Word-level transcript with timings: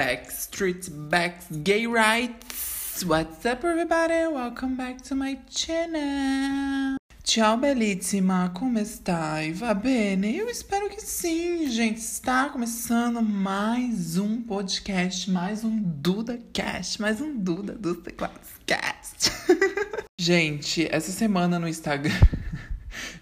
Backstreet 0.00 0.88
Back 1.10 1.42
Gay 1.62 1.86
Rights. 1.86 3.04
What's 3.04 3.44
up, 3.44 3.62
everybody? 3.66 4.32
Welcome 4.32 4.74
back 4.74 5.02
to 5.02 5.14
my 5.14 5.38
channel. 5.50 6.96
Tchau, 7.22 7.58
belíssima. 7.58 8.50
Como 8.54 8.78
está? 8.78 9.34
Va 9.52 9.74
bene? 9.74 10.38
Eu 10.38 10.48
espero 10.48 10.88
que 10.88 11.02
sim, 11.02 11.68
gente. 11.70 11.98
Está 11.98 12.48
começando 12.48 13.20
mais 13.20 14.16
um 14.16 14.40
podcast, 14.40 15.30
mais 15.30 15.64
um 15.64 15.82
DudaCast, 15.82 16.98
mais 16.98 17.20
um 17.20 17.36
Duda 17.36 17.74
dos 17.74 17.98
Teclados 17.98 18.48
Cast. 18.64 19.30
gente, 20.18 20.88
essa 20.90 21.12
semana 21.12 21.58
no 21.58 21.68
Instagram. 21.68 22.18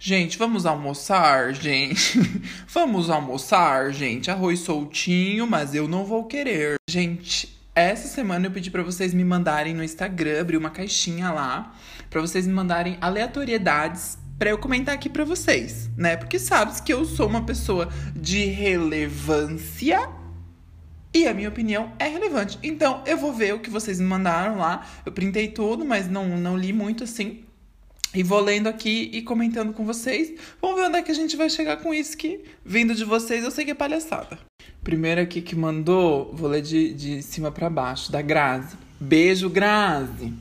Gente, 0.01 0.39
vamos 0.39 0.65
almoçar, 0.65 1.53
gente. 1.53 2.21
vamos 2.69 3.11
almoçar, 3.11 3.93
gente. 3.93 4.31
Arroz 4.31 4.61
soltinho, 4.61 5.45
mas 5.45 5.75
eu 5.75 5.89
não 5.89 6.05
vou 6.05 6.25
querer. 6.25 6.77
Gente, 6.89 7.59
essa 7.75 8.07
semana 8.07 8.47
eu 8.47 8.51
pedi 8.53 8.71
para 8.71 8.83
vocês 8.83 9.13
me 9.13 9.25
mandarem 9.25 9.75
no 9.75 9.83
Instagram, 9.83 10.41
abrir 10.41 10.57
uma 10.57 10.71
caixinha 10.71 11.33
lá, 11.33 11.75
para 12.09 12.21
vocês 12.21 12.47
me 12.47 12.53
mandarem 12.53 12.97
aleatoriedades 13.01 14.19
para 14.39 14.51
eu 14.51 14.59
comentar 14.59 14.95
aqui 14.95 15.09
para 15.09 15.25
vocês, 15.25 15.91
né? 15.97 16.17
Porque 16.17 16.39
sabes 16.39 16.79
que 16.79 16.93
eu 16.93 17.05
sou 17.05 17.27
uma 17.27 17.45
pessoa 17.45 17.89
de 18.15 18.45
relevância 18.45 20.09
e 21.13 21.27
a 21.27 21.35
minha 21.35 21.49
opinião 21.49 21.93
é 21.99 22.07
relevante. 22.07 22.57
Então, 22.63 23.03
eu 23.05 23.17
vou 23.17 23.33
ver 23.33 23.55
o 23.55 23.59
que 23.59 23.69
vocês 23.69 23.99
me 23.99 24.07
mandaram 24.07 24.59
lá. 24.59 24.87
Eu 25.05 25.11
printei 25.11 25.49
tudo, 25.49 25.85
mas 25.85 26.09
não, 26.09 26.37
não 26.37 26.57
li 26.57 26.73
muito 26.73 27.03
assim. 27.03 27.48
E 28.15 28.23
vou 28.23 28.41
lendo 28.41 28.69
aqui 28.69 29.11
e 29.13 29.21
comentando 29.21 29.73
com 29.73 29.85
vocês. 29.85 30.33
Vamos 30.63 30.77
ver 30.77 30.87
onde 30.87 30.99
é 30.99 31.03
que 31.03 31.11
a 31.11 31.15
gente 31.15 31.37
vai 31.37 31.51
chegar 31.51 31.77
com 31.77 31.93
isso 31.93 32.17
que, 32.17 32.41
vindo 32.65 32.95
de 32.95 33.05
vocês, 33.05 33.45
eu 33.45 33.51
sei 33.51 33.65
que 33.65 33.73
é 33.73 33.75
palhaçada. 33.75 34.39
Primeiro 34.83 35.21
aqui 35.21 35.43
que 35.43 35.55
mandou, 35.55 36.33
vou 36.35 36.49
ler 36.49 36.63
de, 36.63 36.95
de 36.95 37.23
cima 37.23 37.53
para 37.53 37.69
baixo, 37.69 38.11
da 38.11 38.23
Grazi. 38.23 38.77
Beijo, 38.99 39.51
Grazi. 39.51 40.33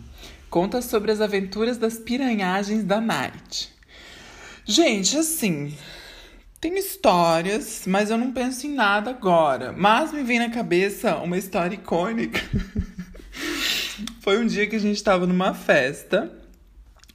Conta 0.50 0.82
sobre 0.82 1.12
as 1.12 1.20
aventuras 1.20 1.78
das 1.78 1.98
piranhagens 1.98 2.86
da 2.86 3.02
Night. 3.02 3.70
Gente, 4.64 5.18
assim, 5.18 5.76
tem 6.62 6.78
histórias, 6.78 7.84
mas 7.86 8.10
eu 8.10 8.18
não 8.18 8.32
penso 8.32 8.66
em 8.66 8.74
nada 8.74 9.10
agora. 9.10 9.74
Mas 9.74 10.14
me 10.14 10.24
vem 10.24 10.40
na 10.40 10.50
cabeça 10.50 11.18
uma 11.18 11.38
história 11.38 11.76
icônica. 11.76 12.42
Foi 14.22 14.38
um 14.38 14.48
dia 14.48 14.66
que 14.68 14.76
a 14.78 14.80
gente 14.80 14.96
estava 14.96 15.28
numa 15.28 15.54
festa 15.54 16.32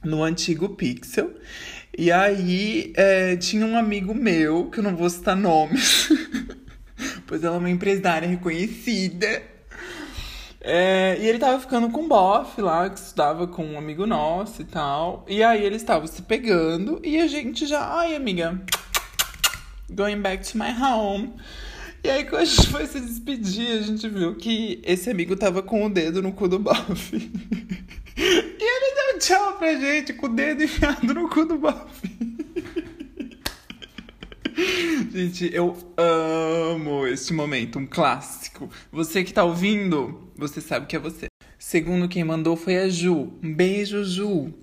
no 0.03 0.23
antigo 0.23 0.69
Pixel. 0.69 1.31
E 1.95 2.11
aí 2.11 2.91
é, 2.95 3.35
tinha 3.35 3.65
um 3.65 3.77
amigo 3.77 4.15
meu, 4.15 4.69
que 4.69 4.79
eu 4.79 4.83
não 4.83 4.95
vou 4.95 5.09
citar 5.09 5.35
nomes, 5.35 6.09
pois 7.27 7.43
ela 7.43 7.55
é 7.55 7.59
uma 7.59 7.69
empresária 7.69 8.27
reconhecida. 8.27 9.43
É, 10.59 11.17
e 11.19 11.27
ele 11.27 11.39
tava 11.39 11.59
ficando 11.59 11.89
com 11.89 12.03
um 12.03 12.07
bofe 12.07 12.61
lá, 12.61 12.89
que 12.89 12.97
estudava 12.97 13.45
com 13.45 13.65
um 13.65 13.77
amigo 13.77 14.07
nosso 14.07 14.61
e 14.61 14.65
tal. 14.65 15.25
E 15.27 15.43
aí 15.43 15.63
eles 15.63 15.81
estavam 15.81 16.07
se 16.07 16.21
pegando 16.21 17.01
e 17.03 17.19
a 17.19 17.27
gente 17.27 17.67
já, 17.67 17.85
ai 17.95 18.15
amiga, 18.15 18.59
going 19.91 20.21
back 20.21 20.49
to 20.49 20.57
my 20.57 20.71
home. 20.81 21.33
E 22.03 22.09
aí 22.09 22.25
quando 22.25 22.41
a 22.41 22.45
gente 22.45 22.67
foi 22.67 22.85
se 22.87 22.99
despedir, 22.99 23.77
a 23.77 23.81
gente 23.81 24.07
viu 24.07 24.35
que 24.35 24.81
esse 24.83 25.09
amigo 25.09 25.35
tava 25.35 25.61
com 25.61 25.85
o 25.85 25.89
dedo 25.89 26.21
no 26.21 26.31
cu 26.31 26.47
do 26.47 26.59
bofe. 26.59 27.31
Tchau 29.23 29.53
pra 29.53 29.73
gente 29.73 30.11
com 30.11 30.25
o 30.25 30.29
dedo 30.29 30.63
enfiado 30.63 31.13
no 31.13 31.29
cu 31.29 31.45
do 31.45 31.57
Bob. 31.57 31.89
Gente, 35.13 35.49
eu 35.53 35.77
amo 35.95 37.07
este 37.07 37.31
momento, 37.31 37.79
um 37.79 37.87
clássico. 37.87 38.69
Você 38.91 39.23
que 39.23 39.31
tá 39.31 39.45
ouvindo, 39.45 40.29
você 40.35 40.59
sabe 40.59 40.87
que 40.87 40.97
é 40.97 40.99
você. 40.99 41.27
Segundo 41.57 42.09
quem 42.09 42.25
mandou 42.25 42.57
foi 42.57 42.75
a 42.75 42.89
Ju. 42.89 43.31
Um 43.41 43.53
beijo, 43.53 44.03
Ju. 44.03 44.53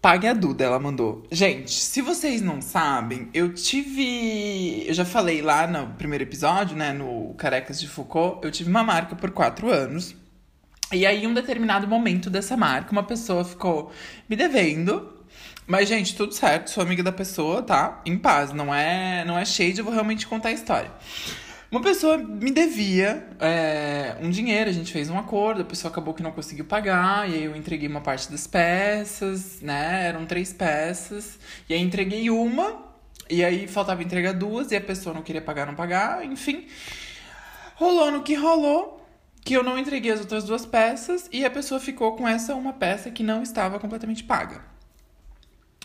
Pague 0.00 0.26
a 0.26 0.34
Duda, 0.34 0.64
ela 0.64 0.80
mandou. 0.80 1.24
Gente, 1.30 1.70
se 1.70 2.02
vocês 2.02 2.42
não 2.42 2.60
sabem, 2.60 3.28
eu 3.32 3.54
tive. 3.54 4.88
Eu 4.88 4.92
já 4.92 5.04
falei 5.04 5.40
lá 5.40 5.68
no 5.68 5.94
primeiro 5.94 6.24
episódio, 6.24 6.76
né? 6.76 6.92
No 6.92 7.32
Carecas 7.34 7.80
de 7.80 7.86
Foucault, 7.86 8.44
eu 8.44 8.50
tive 8.50 8.68
uma 8.68 8.82
marca 8.82 9.14
por 9.14 9.30
quatro 9.30 9.70
anos. 9.70 10.16
E 10.92 11.06
aí, 11.06 11.24
em 11.24 11.26
um 11.26 11.32
determinado 11.32 11.88
momento 11.88 12.28
dessa 12.28 12.54
marca, 12.54 12.92
uma 12.92 13.02
pessoa 13.02 13.44
ficou 13.44 13.90
me 14.28 14.36
devendo. 14.36 15.10
Mas, 15.66 15.88
gente, 15.88 16.14
tudo 16.14 16.34
certo, 16.34 16.70
sou 16.70 16.82
amiga 16.82 17.02
da 17.02 17.12
pessoa, 17.12 17.62
tá? 17.62 18.02
Em 18.04 18.18
paz, 18.18 18.52
não 18.52 18.74
é, 18.74 19.24
não 19.24 19.38
é 19.38 19.44
shade, 19.44 19.78
eu 19.78 19.84
vou 19.84 19.94
realmente 19.94 20.26
contar 20.26 20.50
a 20.50 20.52
história. 20.52 20.90
Uma 21.70 21.80
pessoa 21.80 22.18
me 22.18 22.50
devia 22.50 23.26
é, 23.40 24.16
um 24.20 24.28
dinheiro, 24.28 24.68
a 24.68 24.72
gente 24.72 24.92
fez 24.92 25.08
um 25.08 25.18
acordo, 25.18 25.62
a 25.62 25.64
pessoa 25.64 25.90
acabou 25.90 26.12
que 26.12 26.22
não 26.22 26.30
conseguiu 26.30 26.66
pagar, 26.66 27.30
e 27.30 27.34
aí 27.34 27.44
eu 27.44 27.56
entreguei 27.56 27.88
uma 27.88 28.02
parte 28.02 28.30
das 28.30 28.46
peças, 28.46 29.62
né? 29.62 30.08
Eram 30.08 30.26
três 30.26 30.52
peças, 30.52 31.38
e 31.66 31.72
aí 31.72 31.80
entreguei 31.80 32.28
uma, 32.28 32.84
e 33.30 33.42
aí 33.42 33.66
faltava 33.66 34.02
entregar 34.02 34.34
duas, 34.34 34.70
e 34.72 34.76
a 34.76 34.80
pessoa 34.82 35.14
não 35.14 35.22
queria 35.22 35.40
pagar, 35.40 35.64
não 35.64 35.74
pagar, 35.74 36.22
enfim. 36.26 36.66
Rolou 37.76 38.10
no 38.10 38.22
que 38.22 38.34
rolou 38.34 39.01
que 39.44 39.54
eu 39.54 39.62
não 39.62 39.78
entreguei 39.78 40.12
as 40.12 40.20
outras 40.20 40.44
duas 40.44 40.64
peças 40.64 41.28
e 41.32 41.44
a 41.44 41.50
pessoa 41.50 41.80
ficou 41.80 42.16
com 42.16 42.26
essa 42.26 42.54
uma 42.54 42.72
peça 42.72 43.10
que 43.10 43.22
não 43.22 43.42
estava 43.42 43.78
completamente 43.78 44.24
paga. 44.24 44.64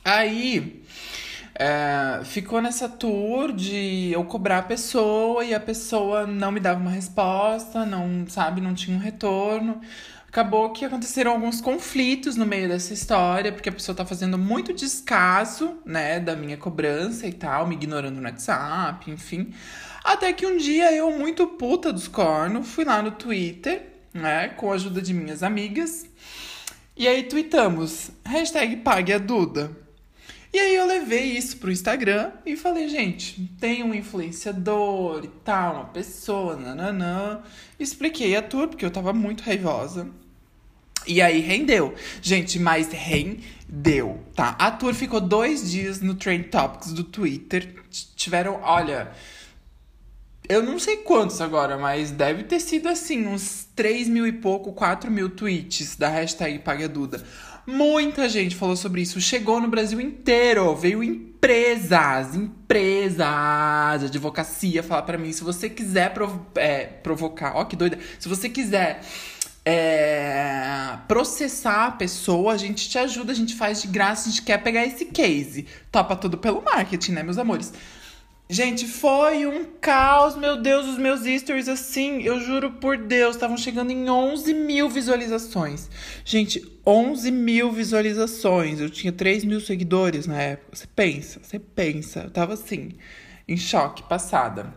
Aí 0.03 0.83
é, 1.59 2.23
ficou 2.23 2.61
nessa 2.61 2.87
tour 2.87 3.51
de 3.51 4.11
eu 4.11 4.23
cobrar 4.23 4.59
a 4.59 4.63
pessoa 4.63 5.43
e 5.43 5.55
a 5.55 5.59
pessoa 5.59 6.27
não 6.27 6.51
me 6.51 6.59
dava 6.59 6.79
uma 6.79 6.91
resposta, 6.91 7.83
não 7.83 8.27
sabe, 8.27 8.61
não 8.61 8.75
tinha 8.75 8.95
um 8.95 8.99
retorno. 8.99 9.81
Acabou 10.27 10.69
que 10.69 10.85
aconteceram 10.85 11.31
alguns 11.31 11.59
conflitos 11.59 12.35
no 12.35 12.45
meio 12.45 12.67
dessa 12.69 12.93
história, 12.93 13.51
porque 13.51 13.69
a 13.69 13.71
pessoa 13.71 13.95
tá 13.95 14.05
fazendo 14.05 14.37
muito 14.37 14.71
descaso, 14.71 15.79
né, 15.83 16.19
da 16.19 16.35
minha 16.35 16.57
cobrança 16.57 17.25
e 17.25 17.33
tal, 17.33 17.65
me 17.65 17.73
ignorando 17.73 18.17
no 18.17 18.23
WhatsApp, 18.23 19.09
enfim. 19.09 19.51
Até 20.03 20.31
que 20.33 20.45
um 20.45 20.57
dia 20.57 20.93
eu, 20.93 21.09
muito 21.17 21.47
puta 21.47 21.91
dos 21.91 22.07
cornos, 22.07 22.67
fui 22.67 22.85
lá 22.85 23.01
no 23.01 23.09
Twitter, 23.09 23.81
né, 24.13 24.49
com 24.49 24.71
a 24.71 24.75
ajuda 24.75 25.01
de 25.01 25.11
minhas 25.11 25.41
amigas. 25.41 26.05
E 26.95 27.07
aí 27.07 27.23
tweetamos, 27.23 28.11
hashtag 28.23 28.77
pague 28.77 29.13
a 29.13 29.17
Duda. 29.17 29.86
E 30.53 30.59
aí 30.59 30.75
eu 30.75 30.85
levei 30.85 31.37
isso 31.37 31.57
pro 31.57 31.71
Instagram 31.71 32.31
e 32.45 32.55
falei, 32.55 32.87
gente, 32.87 33.49
tem 33.59 33.83
um 33.83 33.93
influenciador 33.93 35.23
e 35.23 35.27
tal, 35.43 35.75
uma 35.75 35.85
pessoa, 35.85 36.55
nananã. 36.55 37.41
Expliquei 37.79 38.35
a 38.35 38.41
tour, 38.41 38.67
porque 38.67 38.85
eu 38.85 38.91
tava 38.91 39.11
muito 39.13 39.43
raivosa. 39.43 40.09
E 41.05 41.21
aí 41.21 41.39
rendeu. 41.39 41.93
Gente, 42.21 42.59
mas 42.59 42.91
rendeu, 42.91 44.21
tá? 44.35 44.55
A 44.59 44.71
tour 44.71 44.93
ficou 44.93 45.21
dois 45.21 45.71
dias 45.71 46.01
no 46.01 46.15
Trend 46.15 46.49
Topics 46.49 46.91
do 46.91 47.03
Twitter. 47.03 47.75
Tiveram, 48.15 48.59
olha, 48.61 49.11
eu 50.49 50.63
não 50.63 50.79
sei 50.79 50.97
quantos 50.97 51.41
agora, 51.41 51.77
mas 51.77 52.11
deve 52.11 52.43
ter 52.43 52.59
sido 52.59 52.87
assim, 52.87 53.27
uns 53.27 53.67
3 53.75 54.07
mil 54.07 54.25
e 54.25 54.31
pouco, 54.31 54.71
4 54.73 55.11
mil 55.11 55.29
tweets 55.29 55.95
da 55.95 56.07
hashtag 56.09 56.59
Pague 56.59 56.87
Duda. 56.87 57.23
Muita 57.65 58.29
gente 58.29 58.55
falou 58.55 58.77
sobre 58.77 59.01
isso. 59.01 59.19
Chegou 59.19 59.59
no 59.59 59.67
Brasil 59.67 59.99
inteiro. 59.99 60.73
Veio 60.73 61.03
empresas, 61.03 62.33
empresas 62.33 64.05
advocacia 64.05 64.81
falar 64.81 65.01
para 65.01 65.17
mim. 65.17 65.33
Se 65.33 65.43
você 65.43 65.69
quiser 65.69 66.13
provo 66.13 66.45
é, 66.55 66.85
provocar, 66.85 67.57
ó 67.57 67.65
que 67.65 67.75
doida. 67.75 67.99
Se 68.17 68.29
você 68.29 68.47
quiser 68.47 69.01
é, 69.65 70.97
processar 71.09 71.87
a 71.87 71.91
pessoa, 71.91 72.53
a 72.53 72.57
gente 72.57 72.87
te 72.87 72.97
ajuda, 72.97 73.33
a 73.33 73.35
gente 73.35 73.53
faz 73.53 73.81
de 73.81 73.89
graça, 73.89 74.29
a 74.29 74.31
gente 74.31 74.43
quer 74.43 74.63
pegar 74.63 74.85
esse 74.85 75.03
case. 75.03 75.67
Topa 75.91 76.15
tudo 76.15 76.37
pelo 76.37 76.61
marketing, 76.61 77.11
né, 77.11 77.23
meus 77.23 77.37
amores? 77.37 77.73
Gente, 78.49 78.87
foi 78.87 79.45
um 79.45 79.65
caos, 79.81 80.37
meu 80.37 80.61
Deus, 80.61 80.87
os 80.87 80.97
meus 80.97 81.25
stories 81.41 81.67
assim, 81.67 82.21
eu 82.21 82.39
juro 82.39 82.71
por 82.71 82.97
Deus, 82.97 83.35
estavam 83.35 83.57
chegando 83.57 83.91
em 83.91 84.09
11 84.09 84.53
mil 84.53 84.89
visualizações. 84.89 85.89
Gente, 86.23 86.65
11 86.85 87.29
mil 87.29 87.73
visualizações, 87.73 88.79
eu 88.79 88.89
tinha 88.89 89.11
3 89.11 89.43
mil 89.43 89.59
seguidores 89.59 90.27
na 90.27 90.41
época. 90.41 90.77
Você 90.77 90.87
pensa, 90.87 91.41
você 91.43 91.59
pensa, 91.59 92.21
eu 92.21 92.31
tava 92.31 92.53
assim, 92.53 92.93
em 93.45 93.57
choque, 93.57 94.01
passada. 94.03 94.73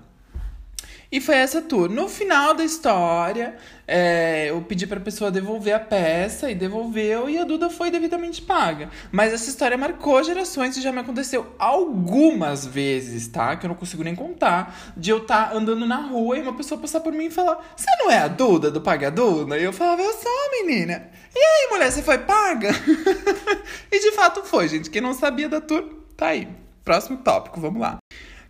E 1.13 1.21
foi 1.21 1.35
essa 1.35 1.61
tour. 1.61 1.89
No 1.89 2.09
final 2.09 2.55
da 2.55 2.65
história, 2.65 3.57
é, 3.87 4.51
eu 4.51 4.63
pedi 4.63 4.87
pra 4.87 5.01
pessoa 5.01 5.29
devolver 5.29 5.75
a 5.75 5.81
peça 5.81 6.49
e 6.49 6.55
devolveu, 6.55 7.29
e 7.29 7.37
a 7.37 7.43
Duda 7.43 7.69
foi 7.69 7.91
devidamente 7.91 8.41
paga. 8.41 8.91
Mas 9.11 9.33
essa 9.33 9.51
história 9.51 9.77
marcou 9.77 10.23
gerações 10.23 10.77
e 10.77 10.81
já 10.81 10.93
me 10.93 11.01
aconteceu 11.01 11.53
algumas 11.59 12.65
vezes, 12.65 13.27
tá? 13.27 13.57
Que 13.57 13.67
eu 13.67 13.69
não 13.69 13.75
consigo 13.75 14.05
nem 14.05 14.15
contar. 14.15 14.93
De 14.97 15.11
eu 15.11 15.19
estar 15.19 15.51
tá 15.51 15.57
andando 15.57 15.85
na 15.85 15.97
rua 15.97 16.39
e 16.39 16.43
uma 16.43 16.55
pessoa 16.55 16.81
passar 16.81 17.01
por 17.01 17.13
mim 17.13 17.27
e 17.27 17.31
falar: 17.31 17.75
Você 17.77 17.91
não 17.99 18.09
é 18.09 18.19
a 18.19 18.29
Duda 18.29 18.71
do 18.71 18.81
Paga 18.81 19.11
Duda? 19.11 19.59
E 19.59 19.65
eu 19.65 19.73
falava: 19.73 20.03
Eu 20.03 20.13
sou, 20.13 20.51
menina. 20.65 21.11
E 21.35 21.39
aí, 21.39 21.69
mulher, 21.73 21.91
você 21.91 22.03
foi 22.03 22.19
paga? 22.19 22.71
e 23.91 23.99
de 23.99 24.13
fato 24.13 24.45
foi, 24.45 24.69
gente. 24.69 24.89
Quem 24.89 25.03
não 25.03 25.15
sabia 25.15 25.49
da 25.49 25.61
tour, 25.61 25.85
tá 26.17 26.29
aí. 26.29 26.47
Próximo 26.85 27.19
tópico, 27.19 27.61
vamos 27.61 27.81
lá. 27.81 27.99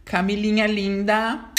Camilinha 0.04 0.66
linda 0.66 1.49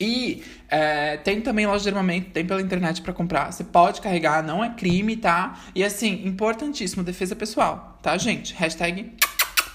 E 0.00 0.42
é, 0.70 1.18
tem 1.18 1.42
também 1.42 1.66
loja 1.66 1.82
de 1.82 1.90
armamento, 1.90 2.30
tem 2.30 2.46
pela 2.46 2.62
internet 2.62 3.02
para 3.02 3.12
comprar. 3.12 3.52
Você 3.52 3.62
pode 3.62 4.00
carregar, 4.00 4.42
não 4.42 4.64
é 4.64 4.70
crime, 4.70 5.14
tá? 5.14 5.60
E 5.74 5.84
assim, 5.84 6.22
importantíssimo, 6.24 7.04
defesa 7.04 7.36
pessoal, 7.36 7.98
tá, 8.02 8.16
gente? 8.16 8.54
Hashtag 8.54 9.14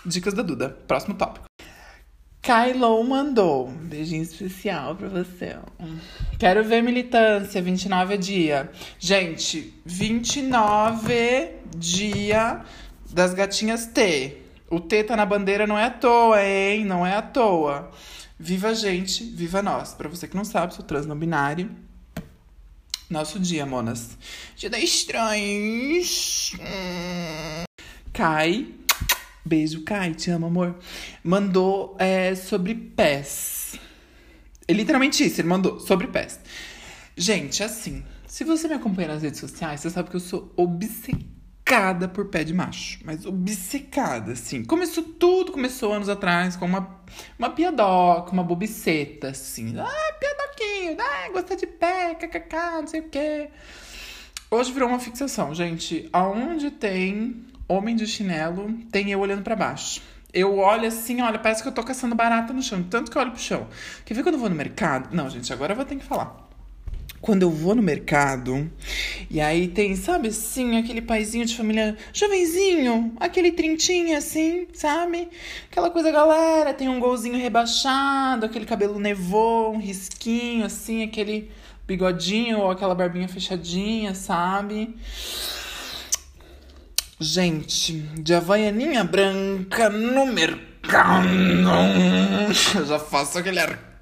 Dicas 0.04 0.34
da 0.34 0.42
Duda. 0.42 0.70
Próximo 0.88 1.14
tópico. 1.14 1.46
Kylo 2.42 3.04
mandou. 3.04 3.68
Um 3.68 3.88
beijinho 3.88 4.24
especial 4.24 4.96
pra 4.96 5.08
você. 5.08 5.58
Quero 6.40 6.64
ver 6.64 6.82
militância, 6.82 7.62
29 7.62 8.16
é 8.16 8.18
dia. 8.18 8.72
Gente, 8.98 9.80
29 9.86 11.52
dia 11.78 12.62
das 13.12 13.34
gatinhas 13.36 13.86
T. 13.86 14.45
O 14.70 14.80
T 14.80 15.04
tá 15.04 15.16
na 15.16 15.26
bandeira 15.26 15.68
não 15.68 15.78
é 15.78 15.86
à 15.86 15.92
toa, 15.92 16.44
hein? 16.44 16.86
Não 16.86 17.06
é 17.06 17.16
à 17.16 17.22
toa. 17.22 17.92
Viva 18.38 18.70
a 18.70 18.74
gente, 18.74 19.24
viva 19.24 19.62
nós. 19.62 19.94
Pra 19.94 20.10
você 20.10 20.28
que 20.28 20.36
não 20.36 20.44
sabe, 20.44 20.74
sou 20.74 20.84
trans 20.84 21.06
não 21.06 21.18
binário. 21.18 21.70
Nosso 23.10 23.40
dia, 23.40 23.66
monas. 23.66 24.18
Dia 24.56 24.70
da 24.70 24.80
estranhos. 24.80 26.54
Kai, 28.12 28.74
beijo, 29.46 29.84
Kai, 29.84 30.16
te 30.16 30.32
amo, 30.32 30.48
amor. 30.48 30.80
Mandou 31.24 31.96
é, 32.00 32.34
sobre 32.34 32.74
pés. 32.74 33.80
É 34.68 34.74
literalmente 34.74 35.24
isso, 35.24 35.40
ele 35.42 35.48
mandou 35.48 35.80
sobre 35.80 36.08
pés. 36.08 36.40
Gente, 37.16 37.62
assim, 37.62 38.04
se 38.26 38.44
você 38.44 38.68
me 38.68 38.74
acompanha 38.74 39.10
nas 39.10 39.22
redes 39.22 39.40
sociais, 39.40 39.82
você 39.82 39.92
sabe 39.92 40.10
que 40.10 40.16
eu 40.16 40.20
sou 40.20 40.52
obcecada 40.58 41.35
obcecada 41.66 42.08
por 42.08 42.26
pé 42.26 42.44
de 42.44 42.54
macho. 42.54 43.00
Mas 43.04 43.26
obcecada, 43.26 44.34
assim. 44.34 44.64
Começou 44.64 45.04
tudo, 45.04 45.52
começou 45.52 45.92
anos 45.92 46.08
atrás 46.08 46.56
com 46.56 46.66
uma, 46.66 47.02
uma 47.38 47.50
piadoca, 47.50 48.32
uma 48.32 48.44
bobiceta, 48.44 49.30
assim. 49.30 49.76
Ah, 49.80 50.14
piadoquinho, 50.20 50.98
ah, 51.00 51.30
gosta 51.32 51.56
de 51.56 51.66
pé, 51.66 52.14
kkk, 52.16 52.56
não 52.82 52.88
sei 52.88 53.00
o 53.00 53.10
quê. 53.10 53.50
Hoje 54.52 54.72
virou 54.72 54.88
uma 54.88 55.00
fixação, 55.00 55.56
gente. 55.56 56.08
Aonde 56.14 56.70
tem 56.70 57.44
homem 57.68 57.96
de 57.96 58.06
chinelo, 58.06 58.72
tem 58.92 59.12
eu 59.12 59.20
olhando 59.20 59.42
para 59.42 59.56
baixo. 59.56 60.02
Eu 60.32 60.58
olho 60.60 60.88
assim, 60.88 61.22
olha, 61.22 61.40
parece 61.40 61.64
que 61.64 61.70
eu 61.70 61.74
tô 61.74 61.82
caçando 61.82 62.14
barata 62.14 62.54
no 62.54 62.62
chão. 62.62 62.84
Tanto 62.84 63.10
que 63.10 63.18
eu 63.18 63.22
olho 63.22 63.32
pro 63.32 63.40
chão. 63.40 63.68
Quer 64.06 64.14
ver 64.14 64.22
quando 64.22 64.36
eu 64.36 64.40
vou 64.40 64.50
no 64.50 64.56
mercado? 64.56 65.16
Não, 65.16 65.30
gente, 65.30 65.52
agora 65.52 65.72
eu 65.72 65.76
vou 65.78 65.86
ter 65.86 65.96
que 65.96 66.06
falar 66.06 66.45
quando 67.26 67.42
eu 67.42 67.50
vou 67.50 67.74
no 67.74 67.82
mercado, 67.82 68.70
e 69.32 69.42
aí 69.42 69.68
tem, 69.68 69.96
sabe 69.96 70.28
assim, 70.28 70.78
aquele 70.78 71.02
paizinho 71.02 71.44
de 71.44 71.58
família 71.58 71.98
jovenzinho, 72.14 73.14
aquele 73.20 73.52
trintinho 73.52 74.16
assim, 74.16 74.68
sabe? 74.72 75.28
Aquela 75.72 75.90
coisa, 75.90 76.12
galera, 76.12 76.72
tem 76.72 76.88
um 76.88 77.00
golzinho 77.00 77.36
rebaixado, 77.36 78.46
aquele 78.46 78.64
cabelo 78.64 79.00
nevou, 79.00 79.74
um 79.74 79.80
risquinho 79.80 80.68
assim, 80.68 81.02
aquele 81.02 81.50
bigodinho 81.88 82.60
ou 82.60 82.70
aquela 82.70 82.94
barbinha 82.94 83.28
fechadinha, 83.28 84.14
sabe? 84.14 84.96
Gente, 87.20 87.94
de 88.22 88.36
havaianinha 88.36 89.04
branca 89.04 89.90
no 89.90 90.28
mercado. 90.28 91.26
Eu 92.78 92.86
já 92.86 93.00
faço 93.00 93.40
aquele 93.40 93.58
ar 93.58 93.95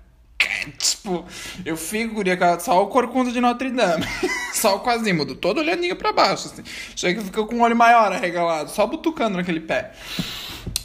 Tipo, 0.77 1.25
eu 1.65 1.75
fico, 1.75 2.21
só 2.59 2.81
o 2.83 2.87
corcunda 2.87 3.31
de 3.31 3.41
Notre 3.41 3.69
Dame. 3.69 4.05
só 4.53 4.77
o 4.77 4.79
Quasimodo, 4.79 5.35
todo 5.35 5.59
olhando 5.59 5.95
pra 5.95 6.13
baixo, 6.13 6.47
assim. 6.47 6.63
Chega 6.95 7.19
que 7.19 7.25
fica 7.25 7.43
com 7.45 7.55
o 7.55 7.61
olho 7.61 7.75
maior 7.75 8.11
arregalado, 8.11 8.69
só 8.69 8.87
butucando 8.87 9.37
naquele 9.37 9.59
pé. 9.59 9.91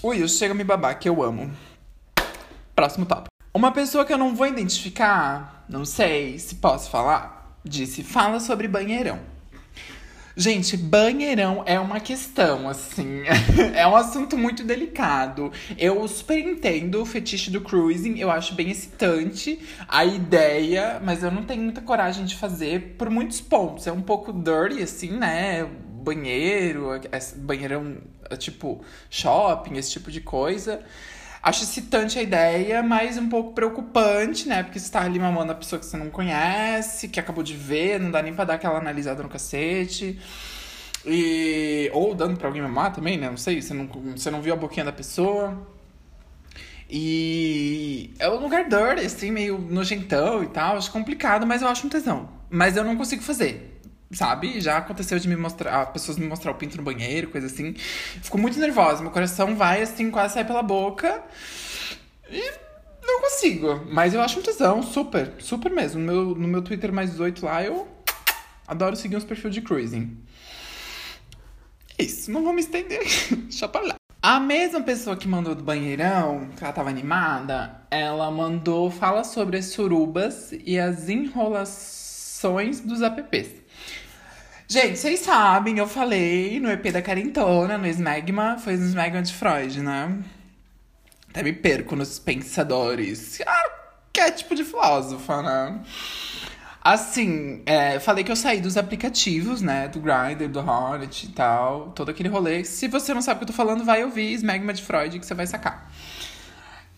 Ui, 0.02 0.22
eu 0.22 0.28
chego 0.28 0.52
a 0.52 0.56
me 0.56 0.64
babar, 0.64 0.98
que 0.98 1.08
eu 1.08 1.22
amo. 1.22 1.50
Próximo 2.74 3.06
tópico. 3.06 3.28
Uma 3.54 3.72
pessoa 3.72 4.04
que 4.04 4.12
eu 4.12 4.18
não 4.18 4.34
vou 4.34 4.46
identificar, 4.46 5.64
não 5.68 5.84
sei 5.84 6.38
se 6.38 6.56
posso 6.56 6.90
falar, 6.90 7.58
disse: 7.64 8.02
fala 8.02 8.40
sobre 8.40 8.68
banheirão. 8.68 9.18
Gente, 10.40 10.76
banheirão 10.76 11.64
é 11.66 11.80
uma 11.80 11.98
questão, 11.98 12.68
assim. 12.68 13.22
é 13.74 13.84
um 13.88 13.96
assunto 13.96 14.38
muito 14.38 14.62
delicado. 14.62 15.50
Eu 15.76 16.06
super 16.06 16.38
entendo 16.38 17.02
o 17.02 17.04
fetiche 17.04 17.50
do 17.50 17.60
cruising, 17.60 18.20
eu 18.20 18.30
acho 18.30 18.54
bem 18.54 18.70
excitante 18.70 19.58
a 19.88 20.04
ideia, 20.04 21.02
mas 21.04 21.24
eu 21.24 21.32
não 21.32 21.42
tenho 21.42 21.64
muita 21.64 21.80
coragem 21.80 22.24
de 22.24 22.36
fazer 22.36 22.94
por 22.96 23.10
muitos 23.10 23.40
pontos. 23.40 23.88
É 23.88 23.92
um 23.92 24.00
pouco 24.00 24.32
dirty, 24.32 24.80
assim, 24.80 25.10
né? 25.10 25.68
Banheiro, 26.04 26.88
banheirão, 27.38 27.96
tipo, 28.38 28.80
shopping, 29.10 29.76
esse 29.76 29.90
tipo 29.90 30.08
de 30.08 30.20
coisa. 30.20 30.84
Acho 31.42 31.62
excitante 31.62 32.18
a 32.18 32.22
ideia, 32.22 32.82
mas 32.82 33.16
um 33.16 33.28
pouco 33.28 33.52
preocupante, 33.52 34.48
né? 34.48 34.62
Porque 34.62 34.78
você 34.78 34.90
tá 34.90 35.02
ali 35.02 35.18
mamando 35.18 35.52
a 35.52 35.54
pessoa 35.54 35.78
que 35.78 35.86
você 35.86 35.96
não 35.96 36.10
conhece, 36.10 37.08
que 37.08 37.20
acabou 37.20 37.44
de 37.44 37.54
ver, 37.54 38.00
não 38.00 38.10
dá 38.10 38.22
nem 38.22 38.34
pra 38.34 38.44
dar 38.44 38.54
aquela 38.54 38.78
analisada 38.78 39.22
no 39.22 39.28
cacete. 39.28 40.18
E... 41.06 41.90
Ou 41.94 42.14
dando 42.14 42.36
pra 42.36 42.48
alguém 42.48 42.62
mamar 42.62 42.92
também, 42.92 43.16
né? 43.16 43.30
Não 43.30 43.36
sei, 43.36 43.62
você 43.62 43.72
não, 43.72 43.86
você 43.86 44.30
não 44.30 44.42
viu 44.42 44.52
a 44.52 44.56
boquinha 44.56 44.84
da 44.84 44.92
pessoa. 44.92 45.56
E 46.90 48.14
é 48.18 48.28
um 48.28 48.40
lugar 48.40 48.68
dirty, 48.68 49.06
assim, 49.06 49.30
meio 49.30 49.58
nojentão 49.58 50.42
e 50.42 50.48
tal. 50.48 50.76
Acho 50.76 50.90
complicado, 50.90 51.46
mas 51.46 51.62
eu 51.62 51.68
acho 51.68 51.86
um 51.86 51.90
tesão. 51.90 52.28
Mas 52.50 52.76
eu 52.76 52.84
não 52.84 52.96
consigo 52.96 53.22
fazer 53.22 53.77
sabe? 54.12 54.60
Já 54.60 54.78
aconteceu 54.78 55.18
de 55.18 55.28
me 55.28 55.36
mostrar, 55.36 55.86
pessoas 55.86 56.18
me 56.18 56.26
mostrar 56.26 56.52
o 56.52 56.54
pinto 56.54 56.76
no 56.76 56.82
banheiro, 56.82 57.28
coisa 57.28 57.46
assim. 57.46 57.74
Fico 57.74 58.38
muito 58.38 58.58
nervosa, 58.58 59.02
meu 59.02 59.10
coração 59.10 59.56
vai 59.56 59.82
assim, 59.82 60.10
quase 60.10 60.34
sai 60.34 60.44
pela 60.44 60.62
boca. 60.62 61.22
E 62.30 62.52
não 63.02 63.20
consigo. 63.20 63.86
Mas 63.90 64.14
eu 64.14 64.20
acho 64.20 64.38
um 64.38 64.42
tesão, 64.42 64.82
super, 64.82 65.32
super 65.38 65.70
mesmo. 65.70 66.00
No 66.00 66.12
meu, 66.12 66.34
no 66.34 66.48
meu 66.48 66.62
Twitter 66.62 66.92
mais 66.92 67.10
18 67.10 67.44
lá, 67.44 67.62
eu 67.62 67.88
Adoro 68.68 68.94
seguir 68.94 69.16
uns 69.16 69.24
perfil 69.24 69.48
de 69.48 69.62
cruising. 69.62 70.14
Isso, 71.98 72.30
não 72.30 72.44
vou 72.44 72.52
me 72.52 72.60
estender. 72.60 73.00
Deixa 73.48 73.66
pra 73.66 73.80
lá. 73.80 73.94
A 74.20 74.38
mesma 74.38 74.82
pessoa 74.82 75.16
que 75.16 75.26
mandou 75.26 75.54
do 75.54 75.64
banheirão, 75.64 76.50
que 76.54 76.62
ela 76.62 76.72
tava 76.72 76.90
animada, 76.90 77.80
ela 77.90 78.30
mandou 78.30 78.90
fala 78.90 79.24
sobre 79.24 79.56
as 79.56 79.66
surubas 79.66 80.52
e 80.66 80.78
as 80.78 81.08
enrolações 81.08 82.80
dos 82.80 83.00
apps. 83.00 83.48
Gente, 84.70 84.98
vocês 84.98 85.20
sabem, 85.20 85.78
eu 85.78 85.88
falei 85.88 86.60
no 86.60 86.70
EP 86.70 86.92
da 86.92 87.00
Carintona, 87.00 87.78
no 87.78 87.86
Smegma, 87.86 88.58
foi 88.58 88.76
no 88.76 88.84
Smegma 88.84 89.22
de 89.22 89.32
Freud, 89.32 89.80
né? 89.80 90.22
Até 91.30 91.42
me 91.42 91.54
perco 91.54 91.96
nos 91.96 92.18
pensadores. 92.18 93.40
Arquétipo 93.40 94.54
de 94.54 94.64
filósofa, 94.64 95.40
né? 95.42 95.80
Assim, 96.82 97.62
é, 97.64 97.98
falei 97.98 98.22
que 98.22 98.30
eu 98.30 98.36
saí 98.36 98.60
dos 98.60 98.76
aplicativos, 98.76 99.62
né? 99.62 99.88
Do 99.88 100.00
Grindr, 100.00 100.48
do 100.48 100.60
Hornet 100.60 101.24
e 101.24 101.28
tal. 101.30 101.92
Todo 101.92 102.10
aquele 102.10 102.28
rolê. 102.28 102.62
Se 102.62 102.88
você 102.88 103.14
não 103.14 103.22
sabe 103.22 103.36
o 103.36 103.38
que 103.38 103.44
eu 103.44 103.54
tô 103.54 103.54
falando, 103.54 103.86
vai 103.86 104.04
ouvir 104.04 104.34
Smegma 104.34 104.74
de 104.74 104.82
Freud 104.82 105.18
que 105.18 105.24
você 105.24 105.32
vai 105.32 105.46
sacar. 105.46 105.90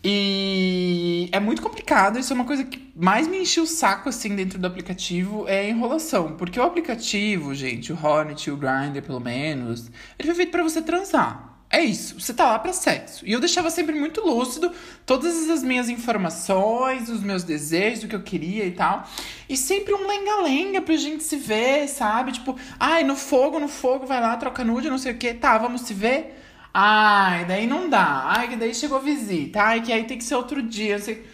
E 0.03 1.00
é 1.31 1.39
muito 1.39 1.61
complicado, 1.61 2.19
isso 2.19 2.33
é 2.33 2.35
uma 2.35 2.45
coisa 2.45 2.63
que 2.63 2.91
mais 2.95 3.27
me 3.27 3.41
encheu 3.41 3.63
o 3.63 3.67
saco, 3.67 4.09
assim, 4.09 4.35
dentro 4.35 4.59
do 4.59 4.67
aplicativo, 4.67 5.47
é 5.47 5.61
a 5.61 5.69
enrolação. 5.69 6.35
Porque 6.35 6.59
o 6.59 6.63
aplicativo, 6.63 7.53
gente, 7.55 7.91
o 7.93 8.05
Hornet, 8.05 8.49
o 8.51 8.57
Grindr, 8.57 9.01
pelo 9.01 9.19
menos, 9.19 9.89
ele 10.19 10.27
foi 10.27 10.35
feito 10.35 10.51
para 10.51 10.63
você 10.63 10.81
transar. 10.81 11.51
É 11.73 11.81
isso, 11.81 12.19
você 12.19 12.33
tá 12.33 12.47
lá 12.47 12.59
para 12.59 12.73
sexo. 12.73 13.25
E 13.25 13.31
eu 13.31 13.39
deixava 13.39 13.69
sempre 13.69 13.97
muito 13.97 14.19
lúcido 14.19 14.73
todas 15.05 15.49
as 15.49 15.63
minhas 15.63 15.87
informações, 15.87 17.07
os 17.07 17.21
meus 17.21 17.45
desejos, 17.45 18.03
o 18.03 18.07
que 18.09 18.15
eu 18.15 18.21
queria 18.21 18.65
e 18.65 18.71
tal. 18.71 19.07
E 19.47 19.55
sempre 19.55 19.93
um 19.93 20.05
lenga-lenga 20.05 20.81
pra 20.81 20.97
gente 20.97 21.23
se 21.23 21.37
ver, 21.37 21.87
sabe? 21.87 22.33
Tipo, 22.33 22.57
ai, 22.77 23.05
no 23.05 23.15
fogo, 23.15 23.57
no 23.57 23.69
fogo, 23.69 24.05
vai 24.05 24.19
lá, 24.19 24.35
troca 24.35 24.65
nude, 24.65 24.89
não 24.89 24.97
sei 24.97 25.13
o 25.13 25.17
que. 25.17 25.33
Tá, 25.33 25.57
vamos 25.57 25.83
se 25.83 25.93
ver? 25.93 26.40
Ai, 26.73 27.45
daí 27.45 27.67
não 27.67 27.89
dá. 27.89 28.23
Ai, 28.27 28.49
que 28.49 28.55
daí 28.55 28.73
chegou 28.73 28.99
visita. 28.99 29.61
Ai, 29.61 29.81
que 29.81 29.91
aí 29.91 30.05
tem 30.05 30.17
que 30.17 30.23
ser 30.23 30.35
outro 30.35 30.61
dia. 30.61 30.99
Sei... 30.99 31.25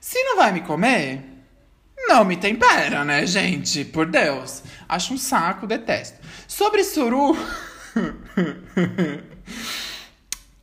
Se 0.00 0.22
não 0.24 0.36
vai 0.36 0.52
me 0.52 0.62
comer, 0.62 1.22
não 2.08 2.24
me 2.24 2.36
tempera, 2.36 3.04
né, 3.04 3.26
gente? 3.26 3.84
Por 3.84 4.06
Deus. 4.06 4.62
Acho 4.88 5.14
um 5.14 5.18
saco, 5.18 5.66
detesto. 5.66 6.18
Sobre 6.48 6.84
suru. 6.84 7.36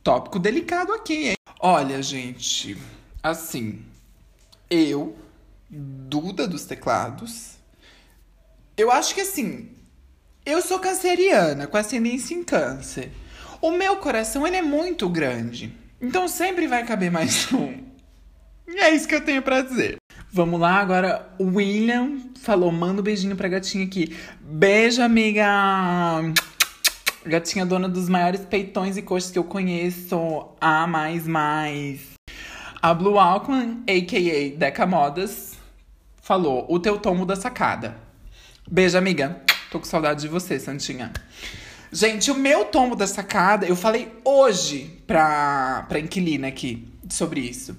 Tópico 0.02 0.38
delicado 0.38 0.92
aqui, 0.92 1.28
hein? 1.28 1.36
Olha, 1.60 2.02
gente, 2.02 2.76
assim, 3.22 3.82
eu, 4.68 5.16
Duda 5.70 6.46
dos 6.46 6.64
teclados, 6.66 7.54
eu 8.76 8.92
acho 8.92 9.14
que 9.14 9.22
assim, 9.22 9.70
eu 10.46 10.62
sou 10.62 10.78
canceriana, 10.78 11.66
com 11.66 11.76
ascendência 11.76 12.34
em 12.34 12.44
câncer. 12.44 13.10
O 13.64 13.70
meu 13.70 13.96
coração, 13.96 14.46
ele 14.46 14.56
é 14.56 14.62
muito 14.62 15.08
grande. 15.08 15.74
Então 15.98 16.28
sempre 16.28 16.66
vai 16.66 16.84
caber 16.84 17.10
mais 17.10 17.48
um. 17.50 17.82
E 18.68 18.78
é 18.78 18.90
isso 18.90 19.08
que 19.08 19.14
eu 19.14 19.24
tenho 19.24 19.40
para 19.40 19.62
dizer. 19.62 19.96
Vamos 20.30 20.60
lá, 20.60 20.74
agora 20.74 21.32
o 21.38 21.44
William 21.44 22.18
falou, 22.42 22.70
manda 22.70 23.00
um 23.00 23.02
beijinho 23.02 23.34
pra 23.34 23.48
gatinha 23.48 23.86
aqui. 23.86 24.14
Beijo, 24.38 25.00
amiga! 25.00 25.46
Gatinha 27.24 27.64
dona 27.64 27.88
dos 27.88 28.06
maiores 28.06 28.44
peitões 28.44 28.98
e 28.98 29.02
coxas 29.02 29.30
que 29.30 29.38
eu 29.38 29.44
conheço. 29.44 30.46
A 30.60 30.86
mais 30.86 31.26
mais. 31.26 32.00
A 32.82 32.92
Blue 32.92 33.18
Alckmin, 33.18 33.82
a.k.a. 33.88 34.58
Deca 34.58 34.84
Modas, 34.84 35.54
falou: 36.20 36.66
o 36.68 36.78
teu 36.78 36.98
tomo 36.98 37.24
da 37.24 37.34
sacada. 37.34 37.96
Beijo, 38.70 38.98
amiga. 38.98 39.40
Tô 39.70 39.78
com 39.78 39.86
saudade 39.86 40.20
de 40.20 40.28
você, 40.28 40.60
Santinha. 40.60 41.10
Gente, 41.94 42.28
o 42.28 42.34
meu 42.34 42.64
tombo 42.64 42.96
da 42.96 43.06
sacada, 43.06 43.66
eu 43.66 43.76
falei 43.76 44.12
hoje 44.24 45.00
pra, 45.06 45.86
pra 45.88 46.00
inquilina 46.00 46.48
aqui 46.48 46.88
sobre 47.08 47.40
isso. 47.40 47.78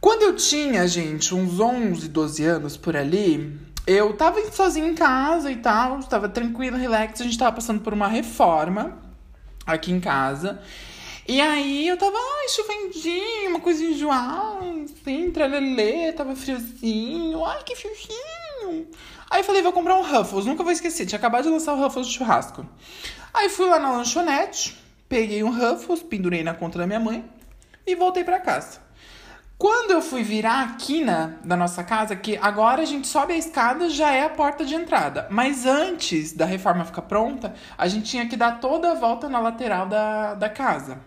Quando 0.00 0.22
eu 0.22 0.34
tinha, 0.34 0.88
gente, 0.88 1.34
uns 1.34 1.60
11, 1.60 2.08
12 2.08 2.42
anos 2.42 2.78
por 2.78 2.96
ali, 2.96 3.54
eu 3.86 4.14
tava 4.16 4.40
sozinha 4.50 4.88
em 4.88 4.94
casa 4.94 5.52
e 5.52 5.56
tal, 5.56 6.02
tava 6.04 6.26
tranquilo, 6.26 6.78
relax. 6.78 7.20
A 7.20 7.24
gente 7.24 7.36
tava 7.36 7.54
passando 7.54 7.82
por 7.82 7.92
uma 7.92 8.08
reforma 8.08 8.96
aqui 9.66 9.92
em 9.92 10.00
casa. 10.00 10.62
E 11.28 11.38
aí 11.38 11.86
eu 11.86 11.98
tava, 11.98 12.16
ai, 12.16 12.48
chovendinho, 12.48 13.50
uma 13.50 13.60
coisa 13.60 13.84
enjoada, 13.84 14.64
assim, 14.84 15.30
tralelê, 15.30 16.12
tava 16.12 16.34
friozinho, 16.34 17.44
ai, 17.44 17.62
que 17.62 17.76
friozinho. 17.76 18.41
Aí 19.30 19.42
falei, 19.42 19.62
vou 19.62 19.72
comprar 19.72 19.94
um 19.96 20.02
Ruffles, 20.02 20.44
nunca 20.44 20.62
vou 20.62 20.72
esquecer, 20.72 21.06
tinha 21.06 21.18
acabado 21.18 21.44
de 21.44 21.50
lançar 21.50 21.74
o 21.74 21.80
Ruffles 21.80 22.06
de 22.06 22.14
churrasco. 22.14 22.66
Aí 23.32 23.48
fui 23.48 23.66
lá 23.66 23.78
na 23.78 23.90
lanchonete, 23.92 24.78
peguei 25.08 25.42
um 25.42 25.50
Ruffles, 25.50 26.02
pendurei 26.02 26.42
na 26.42 26.54
conta 26.54 26.78
da 26.78 26.86
minha 26.86 27.00
mãe 27.00 27.24
e 27.86 27.94
voltei 27.94 28.24
para 28.24 28.40
casa. 28.40 28.80
Quando 29.62 29.92
eu 29.92 30.02
fui 30.02 30.24
virar 30.24 30.62
a 30.62 30.68
quina 30.74 31.38
da 31.44 31.56
nossa 31.56 31.84
casa, 31.84 32.16
que 32.16 32.36
agora 32.36 32.82
a 32.82 32.84
gente 32.84 33.06
sobe 33.06 33.32
a 33.32 33.36
escada, 33.36 33.88
já 33.88 34.12
é 34.12 34.24
a 34.24 34.28
porta 34.28 34.64
de 34.64 34.74
entrada. 34.74 35.28
Mas 35.30 35.64
antes 35.64 36.32
da 36.32 36.44
reforma 36.44 36.84
ficar 36.84 37.02
pronta, 37.02 37.54
a 37.78 37.86
gente 37.86 38.10
tinha 38.10 38.26
que 38.26 38.36
dar 38.36 38.58
toda 38.58 38.90
a 38.90 38.94
volta 38.94 39.28
na 39.28 39.38
lateral 39.38 39.86
da, 39.86 40.34
da 40.34 40.48
casa. 40.48 40.98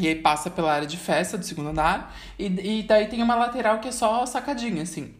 E 0.00 0.08
aí 0.08 0.16
passa 0.16 0.50
pela 0.50 0.72
área 0.72 0.86
de 0.86 0.96
festa 0.96 1.38
do 1.38 1.44
segundo 1.44 1.68
andar. 1.68 2.12
E, 2.36 2.80
e 2.80 2.82
daí 2.82 3.06
tem 3.06 3.22
uma 3.22 3.36
lateral 3.36 3.78
que 3.78 3.86
é 3.86 3.92
só 3.92 4.26
sacadinha, 4.26 4.82
assim. 4.82 5.14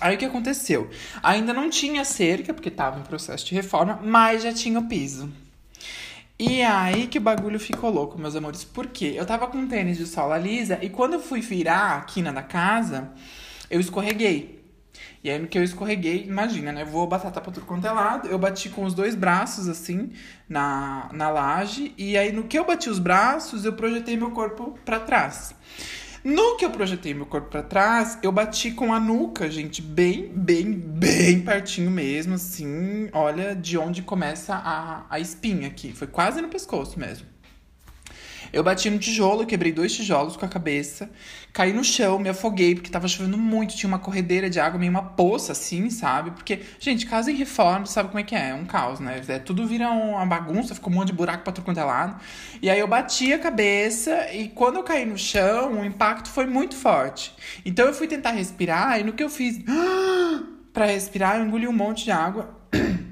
Aí 0.00 0.14
o 0.14 0.18
que 0.18 0.24
aconteceu? 0.24 0.88
Ainda 1.22 1.52
não 1.52 1.68
tinha 1.68 2.04
cerca, 2.04 2.54
porque 2.54 2.68
estava 2.68 3.00
em 3.00 3.02
processo 3.02 3.44
de 3.46 3.54
reforma, 3.54 4.00
mas 4.02 4.42
já 4.42 4.52
tinha 4.52 4.78
o 4.78 4.86
piso. 4.86 5.30
E 6.38 6.62
aí 6.62 7.08
que 7.08 7.18
o 7.18 7.20
bagulho 7.20 7.58
ficou 7.58 7.90
louco, 7.90 8.16
meus 8.16 8.36
amores. 8.36 8.62
Por 8.62 8.86
quê? 8.86 9.14
Eu 9.16 9.26
tava 9.26 9.48
com 9.48 9.58
um 9.58 9.66
tênis 9.66 9.98
de 9.98 10.06
sola 10.06 10.38
lisa 10.38 10.78
e 10.80 10.88
quando 10.88 11.14
eu 11.14 11.20
fui 11.20 11.40
virar 11.40 11.96
a 11.96 12.00
quina 12.02 12.32
da 12.32 12.42
casa, 12.42 13.10
eu 13.68 13.80
escorreguei. 13.80 14.58
E 15.22 15.28
aí 15.28 15.38
no 15.38 15.48
que 15.48 15.58
eu 15.58 15.64
escorreguei, 15.64 16.24
imagina, 16.24 16.70
né? 16.70 16.82
Eu 16.82 16.86
vou 16.86 17.08
batata 17.08 17.40
pra 17.40 17.50
tudo 17.50 17.66
quanto 17.66 17.88
é 17.88 17.90
lado. 17.90 18.28
Eu 18.28 18.38
bati 18.38 18.68
com 18.68 18.84
os 18.84 18.94
dois 18.94 19.16
braços, 19.16 19.68
assim, 19.68 20.12
na, 20.48 21.10
na 21.12 21.28
laje. 21.28 21.92
E 21.98 22.16
aí 22.16 22.30
no 22.30 22.44
que 22.44 22.56
eu 22.56 22.64
bati 22.64 22.88
os 22.88 23.00
braços, 23.00 23.64
eu 23.64 23.72
projetei 23.72 24.16
meu 24.16 24.30
corpo 24.30 24.78
para 24.84 25.00
trás. 25.00 25.52
No 26.28 26.58
que 26.58 26.64
eu 26.66 26.70
projetei 26.70 27.14
meu 27.14 27.24
corpo 27.24 27.48
para 27.48 27.62
trás, 27.62 28.18
eu 28.22 28.30
bati 28.30 28.72
com 28.72 28.92
a 28.92 29.00
nuca, 29.00 29.50
gente, 29.50 29.80
bem, 29.80 30.28
bem, 30.28 30.74
bem 30.74 31.40
pertinho 31.40 31.90
mesmo, 31.90 32.34
assim. 32.34 33.08
Olha 33.14 33.56
de 33.56 33.78
onde 33.78 34.02
começa 34.02 34.54
a, 34.54 35.06
a 35.08 35.18
espinha 35.18 35.68
aqui. 35.68 35.90
Foi 35.94 36.06
quase 36.06 36.42
no 36.42 36.48
pescoço 36.48 37.00
mesmo. 37.00 37.26
Eu 38.52 38.62
bati 38.62 38.88
no 38.90 38.98
tijolo, 38.98 39.46
quebrei 39.46 39.72
dois 39.72 39.94
tijolos 39.94 40.36
com 40.36 40.44
a 40.44 40.48
cabeça, 40.48 41.10
caí 41.52 41.72
no 41.72 41.84
chão, 41.84 42.18
me 42.18 42.28
afoguei, 42.28 42.74
porque 42.74 42.90
tava 42.90 43.08
chovendo 43.08 43.36
muito, 43.36 43.76
tinha 43.76 43.88
uma 43.88 43.98
corredeira 43.98 44.48
de 44.48 44.58
água, 44.60 44.78
meio 44.78 44.90
uma 44.90 45.02
poça, 45.02 45.52
assim, 45.52 45.90
sabe? 45.90 46.30
Porque, 46.30 46.60
gente, 46.78 47.06
casa 47.06 47.30
em 47.30 47.34
reforma, 47.34 47.86
sabe 47.86 48.08
como 48.08 48.20
é 48.20 48.22
que 48.22 48.34
é? 48.34 48.50
É 48.50 48.54
um 48.54 48.64
caos, 48.64 49.00
né? 49.00 49.20
É, 49.28 49.38
tudo 49.38 49.66
vira 49.66 49.90
uma 49.90 50.24
bagunça, 50.26 50.74
ficou 50.74 50.92
um 50.92 50.96
monte 50.96 51.08
de 51.08 51.14
buraco 51.14 51.44
pra 51.44 51.52
tudo 51.52 51.64
quanto 51.64 51.80
é 51.80 51.84
lado. 51.84 52.20
E 52.62 52.70
aí 52.70 52.78
eu 52.78 52.88
bati 52.88 53.32
a 53.32 53.38
cabeça, 53.38 54.32
e 54.32 54.48
quando 54.48 54.76
eu 54.76 54.82
caí 54.82 55.04
no 55.04 55.18
chão, 55.18 55.80
o 55.80 55.84
impacto 55.84 56.28
foi 56.28 56.46
muito 56.46 56.76
forte. 56.76 57.34
Então 57.64 57.86
eu 57.86 57.94
fui 57.94 58.06
tentar 58.06 58.32
respirar, 58.32 59.00
e 59.00 59.04
no 59.04 59.12
que 59.12 59.22
eu 59.22 59.30
fiz 59.30 59.58
para 60.72 60.86
respirar, 60.86 61.38
eu 61.38 61.44
engoli 61.44 61.66
um 61.66 61.72
monte 61.72 62.04
de 62.04 62.10
água. 62.10 62.56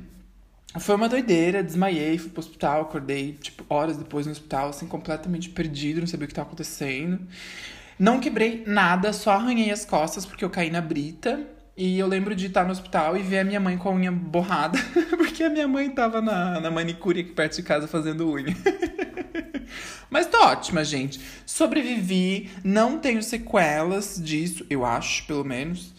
Foi 0.81 0.95
uma 0.95 1.09
doideira, 1.09 1.63
desmaiei, 1.63 2.19
fui 2.19 2.31
pro 2.31 2.41
hospital, 2.41 2.83
acordei, 2.83 3.33
tipo, 3.33 3.65
horas 3.69 3.97
depois 3.97 4.27
no 4.27 4.33
hospital, 4.33 4.71
assim, 4.71 4.87
completamente 4.87 5.49
perdido, 5.51 6.01
não 6.01 6.07
sabia 6.07 6.25
o 6.25 6.29
que 6.29 6.33
estava 6.33 6.49
acontecendo. 6.49 7.21
Não 7.99 8.21
quebrei 8.21 8.63
nada, 8.67 9.13
só 9.13 9.33
arranhei 9.33 9.71
as 9.71 9.85
costas 9.85 10.27
porque 10.27 10.45
eu 10.45 10.51
caí 10.51 10.71
na 10.71 10.81
brita. 10.81 11.47
E 11.77 11.99
eu 11.99 12.07
lembro 12.07 12.35
de 12.35 12.47
estar 12.47 12.65
no 12.65 12.73
hospital 12.73 13.19
e 13.19 13.23
ver 13.23 13.41
a 13.41 13.45
minha 13.45 13.61
mãe 13.61 13.77
com 13.77 13.91
a 13.91 13.93
unha 13.93 14.11
borrada, 14.11 14.79
porque 15.19 15.45
a 15.45 15.51
minha 15.51 15.69
mãe 15.69 15.91
tava 15.91 16.23
na, 16.23 16.59
na 16.59 16.71
manicure 16.71 17.21
aqui 17.21 17.33
perto 17.33 17.57
de 17.57 17.63
casa 17.63 17.87
fazendo 17.87 18.31
unha. 18.31 18.57
Mas 20.09 20.27
tô 20.27 20.43
ótima, 20.43 20.83
gente. 20.83 21.21
Sobrevivi, 21.45 22.51
não 22.65 22.99
tenho 22.99 23.23
sequelas 23.23 24.19
disso, 24.23 24.65
eu 24.71 24.87
acho, 24.87 25.27
pelo 25.27 25.45
menos. 25.45 25.93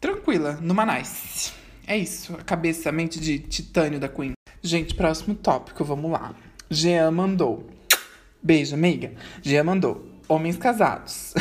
Tranquila, 0.00 0.58
numa 0.62 0.86
nice. 0.86 1.52
É 1.92 1.98
isso, 1.98 2.32
a 2.32 2.42
cabeça, 2.42 2.88
a 2.88 2.92
mente 2.92 3.20
de 3.20 3.38
titânio 3.38 4.00
da 4.00 4.08
Queen. 4.08 4.32
Gente, 4.62 4.94
próximo 4.94 5.34
tópico, 5.34 5.84
vamos 5.84 6.10
lá. 6.10 6.34
Jean 6.70 7.10
mandou. 7.10 7.66
Beijo, 8.42 8.74
amiga. 8.74 9.12
Jean 9.42 9.64
mandou. 9.64 10.02
Homens 10.26 10.56
casados. 10.56 11.34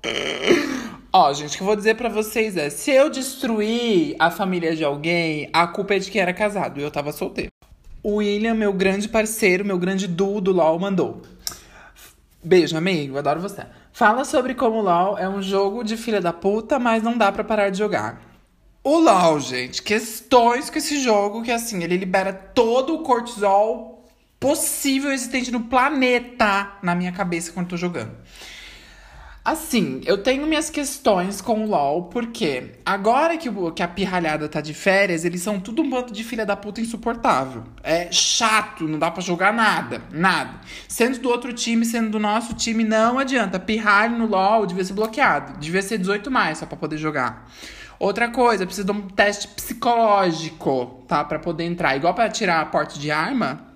Ó, 1.12 1.30
gente, 1.34 1.52
o 1.52 1.56
que 1.58 1.62
eu 1.62 1.66
vou 1.66 1.76
dizer 1.76 1.94
para 1.96 2.08
vocês 2.08 2.56
é: 2.56 2.70
se 2.70 2.90
eu 2.90 3.10
destruir 3.10 4.16
a 4.18 4.30
família 4.30 4.74
de 4.74 4.82
alguém, 4.82 5.50
a 5.52 5.66
culpa 5.66 5.96
é 5.96 5.98
de 5.98 6.10
quem 6.10 6.22
era 6.22 6.32
casado 6.32 6.80
e 6.80 6.82
eu 6.82 6.90
tava 6.90 7.12
solteiro. 7.12 7.50
O 8.02 8.14
William, 8.14 8.54
meu 8.54 8.72
grande 8.72 9.10
parceiro, 9.10 9.62
meu 9.62 9.78
grande 9.78 10.08
duo 10.08 10.40
do 10.40 10.52
LOL, 10.52 10.78
mandou. 10.78 11.20
Beijo, 12.42 12.74
amigo, 12.78 13.18
adoro 13.18 13.42
você. 13.42 13.66
Fala 13.92 14.24
sobre 14.24 14.54
como 14.54 14.78
o 14.78 14.82
LOL 14.82 15.18
é 15.18 15.28
um 15.28 15.42
jogo 15.42 15.84
de 15.84 15.98
filha 15.98 16.22
da 16.22 16.32
puta, 16.32 16.78
mas 16.78 17.02
não 17.02 17.18
dá 17.18 17.30
para 17.30 17.44
parar 17.44 17.68
de 17.68 17.76
jogar. 17.76 18.35
O 18.88 19.00
LoL, 19.00 19.40
gente, 19.40 19.82
questões 19.82 20.70
com 20.70 20.78
esse 20.78 21.00
jogo 21.02 21.42
que 21.42 21.50
assim, 21.50 21.82
ele 21.82 21.96
libera 21.96 22.32
todo 22.32 22.94
o 22.94 23.00
cortisol 23.00 24.04
possível 24.38 25.10
existente 25.10 25.50
no 25.50 25.64
planeta 25.64 26.70
na 26.84 26.94
minha 26.94 27.10
cabeça 27.10 27.50
quando 27.50 27.66
tô 27.66 27.76
jogando. 27.76 28.12
Assim, 29.44 30.00
eu 30.04 30.22
tenho 30.22 30.46
minhas 30.46 30.70
questões 30.70 31.40
com 31.40 31.64
o 31.64 31.68
LoL, 31.68 32.04
porque 32.04 32.74
agora 32.84 33.36
que, 33.36 33.48
o, 33.48 33.72
que 33.72 33.82
a 33.82 33.88
pirralhada 33.88 34.48
tá 34.48 34.60
de 34.60 34.72
férias, 34.72 35.24
eles 35.24 35.42
são 35.42 35.58
tudo 35.58 35.82
um 35.82 35.90
bando 35.90 36.12
de 36.12 36.22
filha 36.22 36.46
da 36.46 36.54
puta 36.54 36.80
insuportável. 36.80 37.64
É 37.82 38.12
chato, 38.12 38.86
não 38.86 39.00
dá 39.00 39.10
para 39.10 39.20
jogar 39.20 39.52
nada, 39.52 40.00
nada. 40.12 40.60
Sendo 40.86 41.18
do 41.18 41.28
outro 41.28 41.52
time, 41.52 41.84
sendo 41.84 42.10
do 42.10 42.20
nosso 42.20 42.54
time, 42.54 42.84
não 42.84 43.18
adianta. 43.18 43.58
Pirralho 43.58 44.16
no 44.16 44.26
LoL 44.26 44.64
devia 44.64 44.84
ser 44.84 44.92
bloqueado. 44.92 45.58
Devia 45.58 45.82
ser 45.82 45.98
18 45.98 46.30
mais 46.30 46.58
só 46.58 46.66
pra 46.66 46.76
poder 46.76 46.98
jogar. 46.98 47.48
Outra 47.98 48.28
coisa, 48.30 48.66
precisa 48.66 48.86
de 48.86 48.92
um 48.92 49.02
teste 49.02 49.48
psicológico, 49.48 51.04
tá? 51.08 51.24
Pra 51.24 51.38
poder 51.38 51.64
entrar. 51.64 51.96
Igual 51.96 52.14
para 52.14 52.28
tirar 52.28 52.60
a 52.60 52.66
porta 52.66 52.98
de 52.98 53.10
arma, 53.10 53.66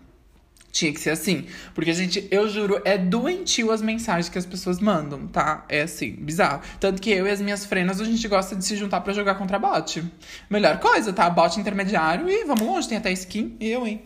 tinha 0.70 0.92
que 0.92 1.00
ser 1.00 1.10
assim. 1.10 1.46
Porque, 1.74 1.92
gente, 1.92 2.26
eu 2.30 2.48
juro, 2.48 2.80
é 2.84 2.96
doentio 2.96 3.70
as 3.70 3.82
mensagens 3.82 4.28
que 4.28 4.38
as 4.38 4.46
pessoas 4.46 4.78
mandam, 4.78 5.26
tá? 5.26 5.64
É 5.68 5.82
assim, 5.82 6.12
bizarro. 6.12 6.60
Tanto 6.78 7.00
que 7.00 7.10
eu 7.10 7.26
e 7.26 7.30
as 7.30 7.40
minhas 7.40 7.64
frenas, 7.64 8.00
a 8.00 8.04
gente 8.04 8.26
gosta 8.28 8.54
de 8.54 8.64
se 8.64 8.76
juntar 8.76 9.00
para 9.00 9.12
jogar 9.12 9.34
contra 9.36 9.58
bot. 9.58 10.02
Melhor 10.48 10.78
coisa, 10.78 11.12
tá? 11.12 11.28
Bot 11.28 11.58
intermediário 11.58 12.28
e 12.28 12.44
vamos 12.44 12.66
longe, 12.66 12.88
tem 12.88 12.98
até 12.98 13.12
skin. 13.12 13.56
Eu, 13.60 13.86
hein? 13.86 14.02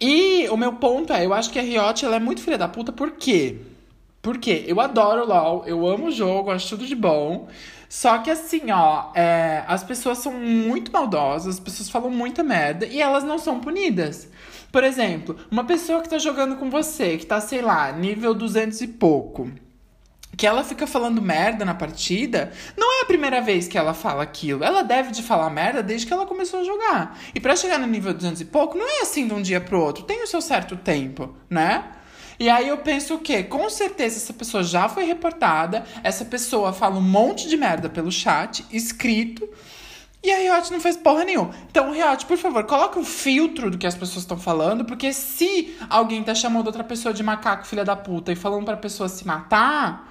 E 0.00 0.48
o 0.48 0.56
meu 0.56 0.74
ponto 0.74 1.12
é, 1.12 1.26
eu 1.26 1.34
acho 1.34 1.50
que 1.50 1.58
a 1.58 1.62
Riot, 1.62 2.04
ela 2.04 2.16
é 2.16 2.20
muito 2.20 2.40
filha 2.40 2.56
da 2.56 2.68
puta, 2.68 2.90
por 2.90 3.12
quê? 3.12 3.58
Porque 4.22 4.64
eu 4.66 4.80
adoro 4.80 5.26
LoL, 5.26 5.64
eu 5.66 5.86
amo 5.86 6.06
o 6.06 6.10
jogo, 6.10 6.50
acho 6.50 6.68
tudo 6.68 6.86
de 6.86 6.94
bom. 6.94 7.48
Só 7.88 8.18
que 8.18 8.30
assim, 8.30 8.70
ó, 8.70 9.10
é, 9.14 9.64
as 9.66 9.82
pessoas 9.82 10.18
são 10.18 10.32
muito 10.32 10.92
maldosas, 10.92 11.54
as 11.54 11.60
pessoas 11.60 11.90
falam 11.90 12.10
muita 12.10 12.42
merda 12.42 12.86
e 12.86 13.00
elas 13.00 13.24
não 13.24 13.38
são 13.38 13.58
punidas. 13.58 14.28
Por 14.70 14.84
exemplo, 14.84 15.36
uma 15.50 15.64
pessoa 15.64 16.00
que 16.00 16.08
tá 16.08 16.18
jogando 16.18 16.56
com 16.56 16.70
você, 16.70 17.16
que 17.16 17.26
tá, 17.26 17.40
sei 17.40 17.60
lá, 17.60 17.90
nível 17.90 18.32
200 18.32 18.80
e 18.82 18.86
pouco, 18.86 19.50
que 20.36 20.46
ela 20.46 20.62
fica 20.62 20.86
falando 20.86 21.20
merda 21.20 21.64
na 21.64 21.74
partida, 21.74 22.52
não 22.76 23.00
é 23.00 23.02
a 23.02 23.06
primeira 23.06 23.40
vez 23.40 23.66
que 23.66 23.76
ela 23.76 23.92
fala 23.92 24.22
aquilo. 24.22 24.62
Ela 24.62 24.82
deve 24.82 25.10
de 25.10 25.22
falar 25.22 25.50
merda 25.50 25.82
desde 25.82 26.06
que 26.06 26.12
ela 26.12 26.26
começou 26.26 26.60
a 26.60 26.64
jogar. 26.64 27.18
E 27.34 27.40
para 27.40 27.56
chegar 27.56 27.78
no 27.78 27.86
nível 27.86 28.14
200 28.14 28.40
e 28.40 28.44
pouco, 28.44 28.78
não 28.78 28.88
é 28.88 29.02
assim 29.02 29.26
de 29.26 29.34
um 29.34 29.42
dia 29.42 29.60
pro 29.60 29.80
outro, 29.80 30.04
tem 30.04 30.22
o 30.22 30.26
seu 30.28 30.40
certo 30.40 30.76
tempo, 30.76 31.34
né? 31.48 31.84
E 32.40 32.48
aí 32.48 32.68
eu 32.68 32.78
penso 32.78 33.16
o 33.16 33.18
quê? 33.18 33.42
Com 33.42 33.68
certeza 33.68 34.16
essa 34.16 34.32
pessoa 34.32 34.62
já 34.62 34.88
foi 34.88 35.04
reportada, 35.04 35.84
essa 36.02 36.24
pessoa 36.24 36.72
fala 36.72 36.96
um 36.96 37.02
monte 37.02 37.46
de 37.46 37.54
merda 37.54 37.90
pelo 37.90 38.10
chat, 38.10 38.64
escrito, 38.72 39.46
e 40.22 40.32
a 40.32 40.36
Riot 40.38 40.72
não 40.72 40.80
fez 40.80 40.96
porra 40.96 41.22
nenhuma. 41.22 41.50
Então, 41.70 41.92
Riot, 41.92 42.24
por 42.24 42.38
favor, 42.38 42.64
coloque 42.64 42.98
um 42.98 43.04
filtro 43.04 43.70
do 43.70 43.76
que 43.76 43.86
as 43.86 43.94
pessoas 43.94 44.22
estão 44.22 44.38
falando, 44.38 44.86
porque 44.86 45.12
se 45.12 45.76
alguém 45.90 46.22
tá 46.22 46.34
chamando 46.34 46.66
outra 46.66 46.82
pessoa 46.82 47.12
de 47.12 47.22
macaco, 47.22 47.66
filha 47.66 47.84
da 47.84 47.94
puta, 47.94 48.32
e 48.32 48.36
falando 48.36 48.64
pra 48.64 48.76
pessoa 48.76 49.06
se 49.06 49.26
matar, 49.26 50.10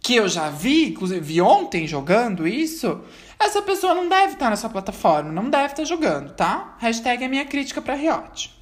que 0.00 0.16
eu 0.16 0.28
já 0.28 0.50
vi, 0.50 0.88
inclusive 0.88 1.20
vi 1.20 1.40
ontem 1.40 1.86
jogando 1.86 2.48
isso, 2.48 3.00
essa 3.38 3.62
pessoa 3.62 3.94
não 3.94 4.08
deve 4.08 4.32
estar 4.32 4.50
nessa 4.50 4.68
plataforma, 4.68 5.30
não 5.30 5.48
deve 5.48 5.66
estar 5.66 5.84
jogando, 5.84 6.32
tá? 6.32 6.74
Hashtag 6.78 7.22
é 7.22 7.28
minha 7.28 7.44
crítica 7.44 7.80
pra 7.80 7.94
Riot. 7.94 8.52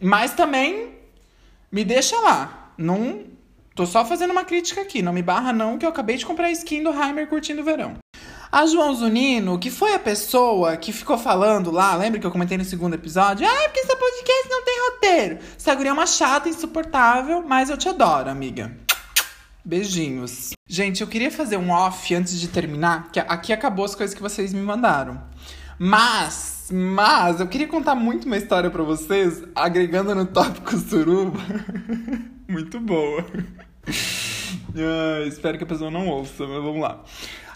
Mas 0.00 0.32
também 0.32 1.03
me 1.74 1.84
deixa 1.84 2.16
lá. 2.20 2.72
Não. 2.78 3.24
Tô 3.74 3.84
só 3.84 4.04
fazendo 4.04 4.30
uma 4.30 4.44
crítica 4.44 4.80
aqui. 4.80 5.02
Não 5.02 5.12
me 5.12 5.22
barra, 5.22 5.52
não, 5.52 5.76
que 5.76 5.84
eu 5.84 5.90
acabei 5.90 6.16
de 6.16 6.24
comprar 6.24 6.46
a 6.46 6.52
skin 6.52 6.84
do 6.84 6.90
Heimer 6.90 7.26
curtindo 7.26 7.62
o 7.62 7.64
verão. 7.64 7.96
A 8.52 8.64
João 8.64 8.94
Zunino, 8.94 9.58
que 9.58 9.72
foi 9.72 9.92
a 9.92 9.98
pessoa 9.98 10.76
que 10.76 10.92
ficou 10.92 11.18
falando 11.18 11.72
lá, 11.72 11.96
lembra 11.96 12.20
que 12.20 12.26
eu 12.26 12.30
comentei 12.30 12.56
no 12.56 12.64
segundo 12.64 12.94
episódio? 12.94 13.44
Ah, 13.44 13.64
porque 13.64 13.80
esse 13.80 13.96
podcast 13.96 14.48
não 14.48 14.64
tem 14.64 14.90
roteiro. 14.90 15.38
Essa 15.58 15.74
guria 15.74 15.90
é 15.90 15.92
uma 15.92 16.06
chata, 16.06 16.48
insuportável, 16.48 17.42
mas 17.44 17.68
eu 17.68 17.76
te 17.76 17.88
adoro, 17.88 18.30
amiga. 18.30 18.70
Beijinhos. 19.64 20.50
Gente, 20.68 21.00
eu 21.00 21.08
queria 21.08 21.32
fazer 21.32 21.56
um 21.56 21.72
off 21.72 22.14
antes 22.14 22.38
de 22.38 22.46
terminar, 22.46 23.10
que 23.10 23.18
aqui 23.18 23.52
acabou 23.52 23.84
as 23.84 23.96
coisas 23.96 24.14
que 24.14 24.22
vocês 24.22 24.52
me 24.52 24.62
mandaram. 24.62 25.20
Mas, 25.76 26.53
mas, 26.72 27.40
eu 27.40 27.46
queria 27.46 27.68
contar 27.68 27.94
muito 27.94 28.26
uma 28.26 28.36
história 28.36 28.70
para 28.70 28.82
vocês, 28.82 29.42
agregando 29.54 30.14
no 30.14 30.26
tópico 30.26 30.76
suruba. 30.76 31.40
muito 32.48 32.80
boa. 32.80 33.24
Ah, 34.76 35.26
espero 35.26 35.56
que 35.56 35.64
a 35.64 35.66
pessoa 35.66 35.90
não 35.90 36.08
ouça, 36.08 36.46
mas 36.46 36.62
vamos 36.62 36.80
lá. 36.80 37.02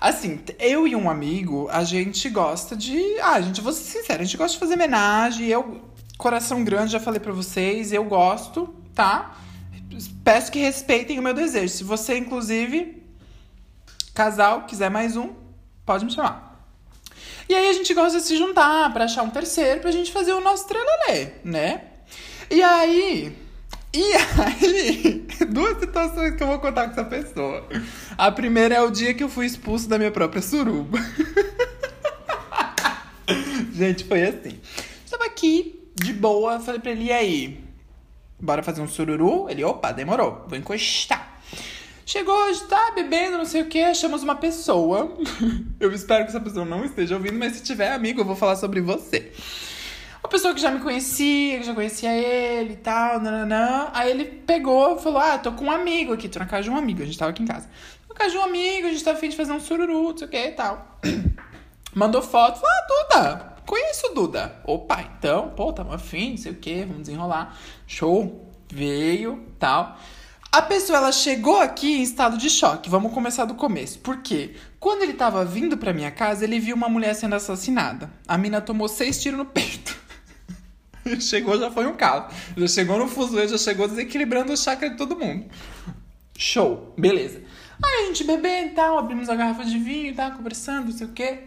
Assim, 0.01 0.41
eu 0.61 0.87
e 0.87 0.95
um 0.95 1.11
amigo, 1.11 1.69
a 1.71 1.83
gente 1.83 2.29
gosta 2.29 2.77
de. 2.77 3.19
Ah, 3.21 3.41
gente, 3.41 3.61
vou 3.61 3.73
ser 3.73 3.99
sincera, 3.99 4.23
a 4.23 4.25
gente 4.25 4.37
gosta 4.37 4.53
de 4.53 4.61
fazer 4.61 4.75
homenagem. 4.75 5.49
Eu, 5.49 5.81
coração 6.17 6.63
grande, 6.63 6.93
já 6.93 7.01
falei 7.01 7.19
para 7.19 7.33
vocês, 7.33 7.93
eu 7.93 8.05
gosto, 8.05 8.73
tá? 8.95 9.37
Peço 10.23 10.53
que 10.53 10.61
respeitem 10.61 11.19
o 11.19 11.23
meu 11.23 11.35
desejo. 11.35 11.75
Se 11.75 11.83
você, 11.83 12.17
inclusive, 12.17 13.03
casal, 14.15 14.63
quiser 14.67 14.91
mais 14.91 15.17
um, 15.17 15.31
pode 15.85 16.05
me 16.05 16.13
chamar. 16.13 16.48
E 17.49 17.55
aí 17.55 17.69
a 17.69 17.73
gente 17.73 17.95
gosta 17.95 18.19
de 18.19 18.25
se 18.25 18.37
juntar 18.37 18.93
para 18.93 19.05
achar 19.05 19.23
um 19.23 19.31
terceiro 19.31 19.81
pra 19.81 19.91
gente 19.91 20.13
fazer 20.13 20.33
o 20.33 20.41
nosso 20.41 20.69
trelelê, 20.69 21.33
né? 21.43 21.83
E 22.51 22.63
aí. 22.63 23.37
E 23.93 24.13
aí, 24.13 25.27
duas 25.49 25.81
situações 25.81 26.37
que 26.37 26.43
eu 26.43 26.47
vou 26.47 26.59
contar 26.59 26.85
com 26.85 26.93
essa 26.93 27.05
pessoa. 27.05 27.67
A 28.19 28.31
primeira 28.31 28.75
é 28.75 28.83
o 28.83 28.91
dia 28.91 29.15
que 29.15 29.25
eu 29.25 29.31
fui 29.31 29.47
expulso 29.47 29.89
da 29.89 29.97
minha 29.97 30.11
própria 30.11 30.43
suruba. 30.43 30.99
gente, 33.73 34.05
foi 34.05 34.25
assim. 34.25 34.61
Estava 35.03 35.25
aqui, 35.25 35.91
de 35.95 36.13
boa, 36.13 36.61
falei 36.61 36.81
pra 36.81 36.91
ele, 36.91 37.05
e 37.05 37.13
aí? 37.13 37.65
Bora 38.39 38.63
fazer 38.63 38.83
um 38.83 38.89
sururu? 38.89 39.49
Ele, 39.49 39.65
opa, 39.65 39.91
demorou, 39.91 40.45
vou 40.47 40.59
encostar. 40.59 41.38
Chegou 42.09 42.35
hoje, 42.35 42.65
tá 42.65 42.93
bebendo, 42.95 43.37
não 43.37 43.45
sei 43.45 43.61
o 43.61 43.67
que, 43.67 43.83
achamos 43.83 44.23
uma 44.23 44.35
pessoa. 44.35 45.15
eu 45.79 45.93
espero 45.93 46.25
que 46.25 46.31
essa 46.31 46.41
pessoa 46.41 46.65
não 46.65 46.83
esteja 46.83 47.15
ouvindo, 47.15 47.39
mas 47.39 47.57
se 47.57 47.63
tiver 47.63 47.93
amigo, 47.93 48.23
eu 48.23 48.25
vou 48.25 48.35
falar 48.35 48.57
sobre 48.57 48.81
você. 48.81 49.31
Uma 50.23 50.31
pessoa 50.31 50.55
que 50.55 50.61
já 50.63 50.71
me 50.71 50.81
conhecia, 50.81 51.59
que 51.59 51.67
já 51.67 51.75
conhecia 51.75 52.11
ele 52.17 52.73
e 52.73 52.77
tal, 52.77 53.21
nananã. 53.21 53.91
Aí 53.93 54.11
ele 54.11 54.25
pegou 54.25 54.97
e 54.97 55.03
falou: 55.03 55.19
Ah, 55.19 55.37
tô 55.37 55.53
com 55.53 55.67
um 55.67 55.71
amigo 55.71 56.15
aqui, 56.15 56.31
tô 56.31 56.39
na 56.39 56.47
casa 56.47 56.63
de 56.63 56.71
um 56.71 56.79
amigo, 56.79 57.03
a 57.03 57.05
gente 57.05 57.19
tava 57.19 57.31
aqui 57.31 57.43
em 57.43 57.47
casa. 57.47 57.69
Tô 58.07 58.15
na 58.15 58.19
casa 58.19 58.31
de 58.31 58.39
um 58.39 58.43
amigo, 58.43 58.87
a 58.87 58.91
gente 58.91 59.05
tá 59.05 59.13
afim 59.13 59.29
de 59.29 59.37
fazer 59.37 59.53
um 59.53 59.61
sururu, 59.61 60.05
não 60.05 60.17
sei 60.17 60.27
o 60.27 60.31
que 60.31 60.47
e 60.47 60.53
tal. 60.53 60.99
Mandou 61.95 62.23
foto, 62.23 62.59
falou: 62.59 62.75
Ah, 62.75 62.87
Duda, 62.89 63.57
conheço 63.67 64.07
o 64.13 64.15
Duda. 64.15 64.57
Opa, 64.65 65.03
então, 65.03 65.51
pô, 65.51 65.75
tamo 65.75 65.93
afim, 65.93 66.31
não 66.31 66.39
sei 66.39 66.53
o 66.53 66.55
que, 66.55 66.87
vamos 66.87 67.03
desenrolar. 67.03 67.55
Show, 67.87 68.51
veio 68.73 69.45
tal. 69.59 69.99
A 70.51 70.63
pessoa 70.63 70.99
ela 70.99 71.13
chegou 71.13 71.61
aqui 71.61 71.99
em 71.99 72.03
estado 72.03 72.39
de 72.39 72.49
choque. 72.49 72.89
Vamos 72.89 73.13
começar 73.13 73.45
do 73.45 73.55
começo. 73.55 73.99
Por 73.99 74.23
quê? 74.23 74.55
Quando 74.81 75.03
ele 75.03 75.13
tava 75.13 75.45
vindo 75.45 75.77
pra 75.77 75.93
minha 75.93 76.11
casa, 76.11 76.45
ele 76.45 76.59
viu 76.59 76.75
uma 76.75 76.89
mulher 76.89 77.15
sendo 77.15 77.35
assassinada. 77.35 78.11
A 78.27 78.39
mina 78.39 78.61
tomou 78.61 78.89
seis 78.89 79.21
tiros 79.23 79.39
no 79.39 79.45
peito. 79.45 79.95
chegou, 81.21 81.59
já 81.59 81.71
foi 81.71 81.87
um 81.87 81.95
caos. 81.95 82.33
Já 82.57 82.67
chegou 82.67 82.99
no 82.99 83.09
fuzuê, 83.09 83.47
já 83.47 83.59
chegou 83.59 83.87
desequilibrando 83.87 84.53
o 84.53 84.57
chakra 84.57 84.89
de 84.89 84.97
todo 84.97 85.19
mundo. 85.19 85.47
Show, 86.37 86.95
beleza. 86.97 87.43
Aí 87.85 88.05
a 88.05 88.07
gente 88.07 88.25
bebendo 88.25 88.69
e 88.69 88.75
tal, 88.75 88.99
abrimos 88.99 89.29
a 89.29 89.37
garrafa 89.37 89.65
de 89.65 89.79
vinho 89.79 90.13
e 90.13 90.15
tal, 90.15 90.33
conversando, 90.33 90.87
não 90.87 90.93
sei 90.93 91.07
o 91.07 91.13
quê. 91.13 91.41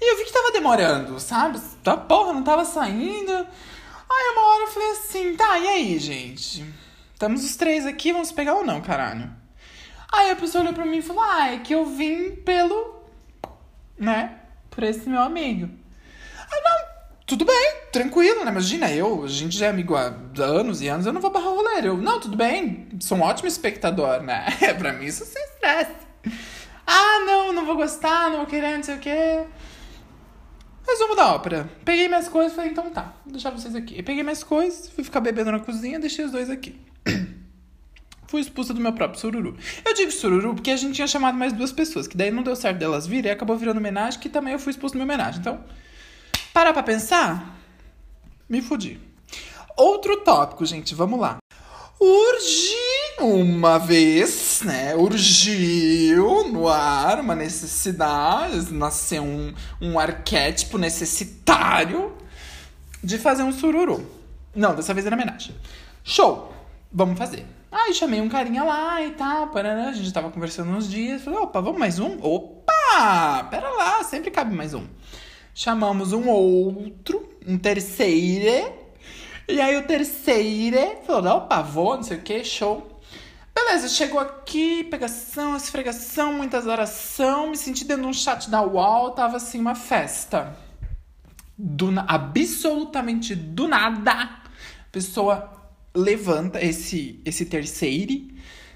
E 0.00 0.12
eu 0.12 0.18
vi 0.18 0.24
que 0.24 0.32
tava 0.32 0.52
demorando, 0.52 1.18
sabe? 1.18 1.58
Tá 1.82 1.96
porra, 1.96 2.34
não 2.34 2.42
tava 2.42 2.64
saindo. 2.64 3.32
Aí 3.32 4.32
uma 4.32 4.46
hora 4.46 4.62
eu 4.64 4.68
falei 4.68 4.90
assim, 4.90 5.36
tá, 5.36 5.58
e 5.58 5.68
aí, 5.68 5.98
gente? 5.98 6.64
Estamos 7.20 7.44
os 7.44 7.54
três 7.54 7.84
aqui, 7.84 8.14
vamos 8.14 8.32
pegar 8.32 8.54
ou 8.54 8.64
não, 8.64 8.80
caralho? 8.80 9.30
Aí 10.10 10.30
a 10.30 10.36
pessoa 10.36 10.62
olhou 10.62 10.72
pra 10.72 10.86
mim 10.86 10.96
e 10.96 11.02
falou: 11.02 11.22
Ah, 11.22 11.52
é 11.52 11.58
que 11.58 11.74
eu 11.74 11.84
vim 11.84 12.30
pelo. 12.30 13.04
né? 13.98 14.38
Por 14.70 14.84
esse 14.84 15.06
meu 15.06 15.20
amigo. 15.20 15.68
Aí, 16.50 16.62
não, 16.64 16.88
tudo 17.26 17.44
bem, 17.44 17.74
tranquilo, 17.92 18.42
né? 18.42 18.50
Imagina, 18.50 18.90
eu, 18.90 19.22
a 19.22 19.28
gente 19.28 19.54
já 19.54 19.66
é 19.66 19.68
amigo 19.68 19.94
há 19.96 20.14
anos 20.38 20.80
e 20.80 20.88
anos, 20.88 21.04
eu 21.04 21.12
não 21.12 21.20
vou 21.20 21.30
barrar 21.30 21.50
o 21.50 21.56
rolê. 21.56 21.86
Eu, 21.86 21.98
não, 21.98 22.18
tudo 22.18 22.38
bem, 22.38 22.88
sou 23.00 23.18
um 23.18 23.20
ótimo 23.20 23.48
espectador, 23.48 24.22
né? 24.22 24.46
Pra 24.78 24.94
mim 24.94 25.04
isso 25.04 25.26
sem 25.26 25.44
estresse. 25.44 25.92
Ah, 26.86 27.22
não, 27.26 27.52
não 27.52 27.66
vou 27.66 27.76
gostar, 27.76 28.30
não 28.30 28.38
vou 28.38 28.46
querer, 28.46 28.78
não 28.78 28.82
sei 28.82 28.94
o 28.94 28.98
quê. 28.98 29.44
Resumo 30.88 31.14
da 31.14 31.34
ópera. 31.34 31.68
Peguei 31.84 32.08
minhas 32.08 32.28
coisas 32.28 32.52
e 32.52 32.56
falei, 32.56 32.70
então 32.70 32.88
tá, 32.88 33.12
vou 33.26 33.32
deixar 33.34 33.50
vocês 33.50 33.74
aqui. 33.74 33.98
Eu 33.98 34.04
peguei 34.04 34.22
minhas 34.22 34.42
coisas, 34.42 34.88
fui 34.88 35.04
ficar 35.04 35.20
bebendo 35.20 35.52
na 35.52 35.60
cozinha, 35.60 36.00
deixei 36.00 36.24
os 36.24 36.32
dois 36.32 36.48
aqui. 36.48 36.88
Fui 38.26 38.40
expulsa 38.40 38.72
do 38.72 38.80
meu 38.80 38.92
próprio 38.92 39.20
sururu. 39.20 39.56
Eu 39.84 39.94
digo 39.94 40.10
sururu 40.12 40.54
porque 40.54 40.70
a 40.70 40.76
gente 40.76 40.94
tinha 40.94 41.06
chamado 41.06 41.36
mais 41.36 41.52
duas 41.52 41.72
pessoas, 41.72 42.06
que 42.06 42.16
daí 42.16 42.30
não 42.30 42.42
deu 42.42 42.54
certo 42.54 42.78
delas 42.78 43.06
virem 43.06 43.30
e 43.30 43.32
acabou 43.32 43.56
virando 43.56 43.78
homenagem, 43.78 44.20
que 44.20 44.28
também 44.28 44.52
eu 44.52 44.58
fui 44.58 44.70
expulso 44.70 44.94
do 44.94 44.98
meu 44.98 45.04
homenagem. 45.04 45.40
Então, 45.40 45.64
parar 46.52 46.72
pra 46.72 46.82
pensar, 46.82 47.58
me 48.48 48.62
fudi. 48.62 49.00
Outro 49.76 50.18
tópico, 50.18 50.64
gente, 50.64 50.94
vamos 50.94 51.18
lá. 51.18 51.38
Urgi 52.00 53.20
uma 53.20 53.78
vez 53.78 54.50
né? 54.64 54.94
Urgiu 54.96 56.48
no 56.48 56.68
ar 56.68 57.20
uma 57.20 57.34
necessidade, 57.34 58.72
nasceu 58.72 59.22
um, 59.22 59.54
um 59.80 59.98
arquétipo 59.98 60.78
necessitário 60.78 62.12
de 63.02 63.18
fazer 63.18 63.42
um 63.42 63.52
sururu. 63.52 64.04
Não, 64.54 64.74
dessa 64.74 64.92
vez 64.92 65.06
era 65.06 65.14
homenagem. 65.14 65.54
Show! 66.04 66.54
Vamos 66.92 67.16
fazer. 67.16 67.46
Aí 67.70 67.94
chamei 67.94 68.20
um 68.20 68.28
carinha 68.28 68.64
lá 68.64 69.00
e 69.00 69.12
tal, 69.12 69.48
parará, 69.48 69.90
a 69.90 69.92
gente 69.92 70.12
tava 70.12 70.30
conversando 70.30 70.72
uns 70.72 70.90
dias. 70.90 71.22
Falei, 71.22 71.38
opa, 71.38 71.60
vamos 71.60 71.78
mais 71.78 72.00
um? 72.00 72.18
Opa! 72.20 73.44
Pera 73.48 73.68
lá, 73.70 74.02
sempre 74.02 74.30
cabe 74.30 74.54
mais 74.54 74.74
um. 74.74 74.84
Chamamos 75.54 76.12
um 76.12 76.28
outro, 76.28 77.28
um 77.46 77.56
terceiro. 77.56 78.72
E 79.48 79.60
aí 79.60 79.76
o 79.76 79.86
terceiro 79.86 80.98
falou, 81.06 81.36
opa, 81.36 81.62
vou, 81.62 81.96
não 81.96 82.02
sei 82.02 82.16
o 82.16 82.22
que, 82.22 82.42
show. 82.42 83.00
Beleza, 83.54 83.88
chegou 83.88 84.18
aqui, 84.18 84.82
pegação, 84.84 85.56
esfregação, 85.56 86.32
muitas 86.32 86.66
oração, 86.66 87.50
me 87.50 87.56
senti 87.56 87.84
dentro 87.84 88.02
de 88.02 88.08
um 88.08 88.12
chat 88.12 88.50
da 88.50 88.62
UOL, 88.62 89.12
tava 89.12 89.36
assim 89.36 89.60
uma 89.60 89.76
festa. 89.76 90.56
Do, 91.56 91.92
absolutamente 92.08 93.34
do 93.36 93.68
nada, 93.68 94.28
pessoa 94.90 95.59
levanta 95.94 96.62
esse 96.64 97.20
esse 97.24 97.44
terceiro, 97.44 98.28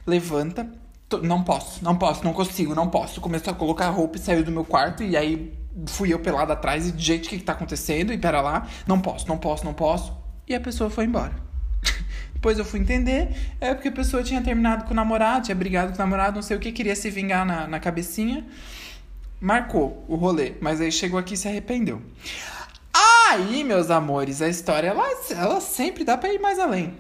levanta, 0.07 0.71
não 1.23 1.43
posso, 1.43 1.85
não 1.85 1.97
posso, 1.97 2.25
não 2.25 2.33
consigo, 2.33 2.75
não 2.75 2.89
posso. 2.89 3.21
Começou 3.21 3.53
a 3.53 3.57
colocar 3.57 3.89
roupa 3.91 4.17
e 4.17 4.21
saiu 4.21 4.43
do 4.43 4.51
meu 4.51 4.65
quarto 4.65 5.03
e 5.03 5.17
aí 5.17 5.53
fui 5.87 6.13
eu 6.13 6.19
pelado 6.19 6.53
atrás 6.53 6.89
e 6.89 6.99
gente, 6.99 7.27
o 7.27 7.31
que, 7.31 7.39
que 7.39 7.45
tá 7.45 7.53
acontecendo? 7.53 8.13
E 8.13 8.19
pera 8.19 8.41
lá, 8.41 8.67
não 8.87 9.01
posso, 9.01 9.29
não 9.29 9.39
posso, 9.39 9.65
não 9.65 9.75
posso. 9.75 10.13
E 10.47 10.55
a 10.55 10.61
pessoa 10.61 10.91
foi 10.91 11.05
embora. 11.05 11.33
Depois 12.35 12.59
eu 12.59 12.65
fui 12.65 12.81
entender, 12.81 13.29
é 13.61 13.73
porque 13.75 13.89
a 13.89 13.93
pessoa 13.93 14.23
tinha 14.23 14.43
terminado 14.43 14.85
com 14.85 14.93
o 14.93 14.95
namorado, 14.95 15.47
tinha 15.47 15.55
brigado 15.55 15.93
com 15.93 15.97
o 15.97 15.99
namorado, 15.99 16.37
não 16.37 16.43
sei 16.43 16.57
o 16.57 16.61
que, 16.61 16.73
queria 16.73 16.95
se 16.95 17.11
vingar 17.11 17.47
na, 17.47 17.67
na 17.67 17.81
cabecinha. 17.81 18.47
Marcou 19.41 20.05
o 20.09 20.15
rolê, 20.17 20.55
mas 20.61 20.81
aí 20.81 20.91
chegou 20.91 21.19
aqui 21.19 21.35
e 21.35 21.37
se 21.37 21.49
arrependeu. 21.49 22.03
Aí, 23.31 23.65
meus 23.65 23.91
amores, 23.91 24.43
a 24.43 24.49
história, 24.49 24.89
ela, 24.89 25.05
ela 25.31 25.61
sempre 25.61 26.05
dá 26.05 26.17
pra 26.17 26.33
ir 26.33 26.39
mais 26.39 26.59
além. 26.59 26.95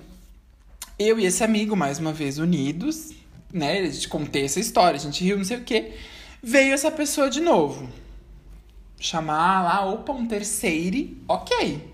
Eu 0.99 1.19
e 1.19 1.27
esse 1.27 1.45
amigo, 1.45 1.77
mais 1.77 1.99
uma 1.99 2.13
vez, 2.13 2.39
unidos, 2.39 3.13
né? 3.53 3.81
A 3.81 3.91
gente 3.91 4.09
contei 4.09 4.45
essa 4.45 4.59
história, 4.59 4.97
a 4.97 5.01
gente 5.01 5.23
riu, 5.23 5.37
não 5.37 5.45
sei 5.45 5.59
o 5.59 5.65
que. 5.65 5.93
Veio 6.43 6.73
essa 6.73 6.91
pessoa 6.91 7.29
de 7.29 7.41
novo. 7.41 7.89
Chamar 8.99 9.63
lá, 9.63 9.85
opa, 9.87 10.13
um 10.13 10.27
terceiro, 10.27 11.17
ok. 11.29 11.93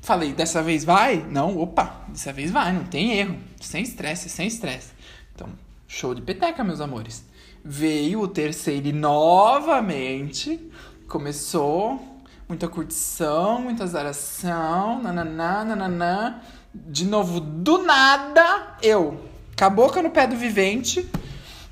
Falei, 0.00 0.32
dessa 0.32 0.62
vez 0.62 0.84
vai? 0.84 1.26
Não, 1.28 1.58
opa, 1.58 2.04
dessa 2.08 2.32
vez 2.32 2.50
vai, 2.52 2.72
não 2.72 2.84
tem 2.84 3.18
erro. 3.18 3.38
Sem 3.60 3.82
estresse, 3.82 4.28
sem 4.28 4.46
estresse. 4.46 4.92
Então, 5.34 5.48
show 5.88 6.14
de 6.14 6.22
peteca, 6.22 6.62
meus 6.62 6.80
amores. 6.80 7.24
Veio 7.64 8.20
o 8.20 8.28
terceiro 8.28 8.94
novamente. 8.94 10.60
Começou 11.08 12.15
muita 12.48 12.68
curtição, 12.68 13.60
muita 13.60 13.86
zaração, 13.86 15.02
nananã, 15.02 15.64
nananã. 15.64 16.40
De 16.74 17.04
novo, 17.04 17.40
do 17.40 17.78
nada, 17.78 18.76
eu, 18.82 19.24
cabocla 19.56 20.02
no 20.02 20.10
pé 20.10 20.26
do 20.26 20.36
vivente. 20.36 21.08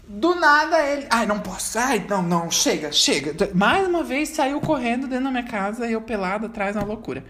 Do 0.06 0.34
nada 0.34 0.82
ele. 0.87 1.06
Ai, 1.10 1.26
não 1.26 1.40
posso. 1.40 1.78
Ai, 1.78 2.04
não, 2.08 2.22
não, 2.22 2.50
chega, 2.50 2.92
chega. 2.92 3.34
Mais 3.54 3.87
uma 3.87 4.02
vez 4.02 4.30
saiu 4.30 4.60
correndo 4.60 5.06
dentro 5.06 5.24
da 5.24 5.30
minha 5.30 5.44
casa 5.44 5.87
e 5.87 5.92
eu 5.92 6.00
pelado 6.00 6.46
atrás, 6.46 6.76
uma 6.76 6.84
loucura. 6.84 7.24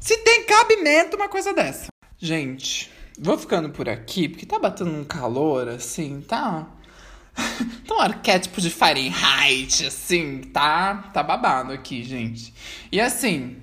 Se 0.00 0.16
tem 0.18 0.44
cabimento 0.44 1.16
uma 1.16 1.28
coisa 1.28 1.52
dessa. 1.52 1.88
Gente, 2.18 2.90
vou 3.18 3.36
ficando 3.36 3.70
por 3.70 3.88
aqui, 3.88 4.28
porque 4.28 4.46
tá 4.46 4.58
batendo 4.58 4.90
um 4.90 5.04
calor, 5.04 5.68
assim, 5.68 6.20
tá? 6.20 6.66
um 7.90 8.00
arquétipo 8.00 8.60
de 8.60 8.70
Fahrenheit, 8.70 9.86
assim, 9.86 10.40
tá? 10.52 11.10
Tá 11.12 11.22
babado 11.22 11.72
aqui, 11.72 12.02
gente. 12.02 12.52
E 12.90 13.00
assim, 13.00 13.56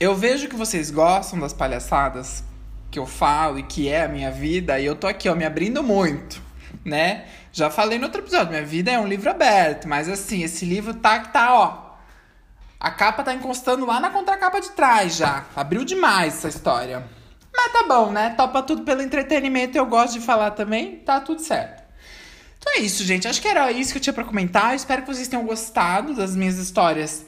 eu 0.00 0.14
vejo 0.14 0.48
que 0.48 0.56
vocês 0.56 0.90
gostam 0.90 1.38
das 1.38 1.52
palhaçadas 1.52 2.44
que 2.90 2.98
eu 2.98 3.06
falo 3.06 3.58
e 3.58 3.62
que 3.62 3.88
é 3.88 4.04
a 4.04 4.08
minha 4.08 4.30
vida, 4.30 4.78
e 4.78 4.86
eu 4.86 4.94
tô 4.94 5.06
aqui, 5.06 5.28
ó, 5.28 5.34
me 5.34 5.44
abrindo 5.44 5.82
muito, 5.82 6.40
né? 6.84 7.26
Já 7.52 7.70
falei 7.70 7.98
no 7.98 8.04
outro 8.04 8.20
episódio, 8.20 8.50
minha 8.50 8.64
vida 8.64 8.90
é 8.90 8.98
um 8.98 9.06
livro 9.06 9.30
aberto, 9.30 9.88
mas 9.88 10.08
assim, 10.08 10.42
esse 10.42 10.64
livro 10.64 10.94
tá 10.94 11.18
que 11.18 11.32
tá, 11.32 11.54
ó, 11.54 11.86
a 12.78 12.90
capa 12.90 13.22
tá 13.22 13.34
encostando 13.34 13.86
lá 13.86 13.98
na 13.98 14.10
contracapa 14.10 14.60
de 14.60 14.70
trás 14.70 15.16
já. 15.16 15.44
Abriu 15.56 15.84
demais 15.84 16.34
essa 16.34 16.48
história. 16.48 17.04
Mas 17.54 17.72
tá 17.72 17.84
bom, 17.88 18.12
né? 18.12 18.34
Topa 18.36 18.62
tudo 18.62 18.82
pelo 18.82 19.00
entretenimento, 19.00 19.78
eu 19.78 19.86
gosto 19.86 20.14
de 20.14 20.20
falar 20.20 20.50
também, 20.50 20.96
tá 20.96 21.20
tudo 21.20 21.40
certo. 21.40 21.85
Então 22.66 22.74
é 22.74 22.78
isso, 22.80 23.04
gente. 23.04 23.28
Acho 23.28 23.40
que 23.40 23.46
era 23.46 23.70
isso 23.70 23.92
que 23.92 23.98
eu 23.98 24.02
tinha 24.02 24.12
para 24.12 24.24
comentar. 24.24 24.72
Eu 24.72 24.76
espero 24.76 25.02
que 25.02 25.14
vocês 25.14 25.28
tenham 25.28 25.46
gostado 25.46 26.14
das 26.14 26.34
minhas 26.34 26.58
histórias 26.58 27.24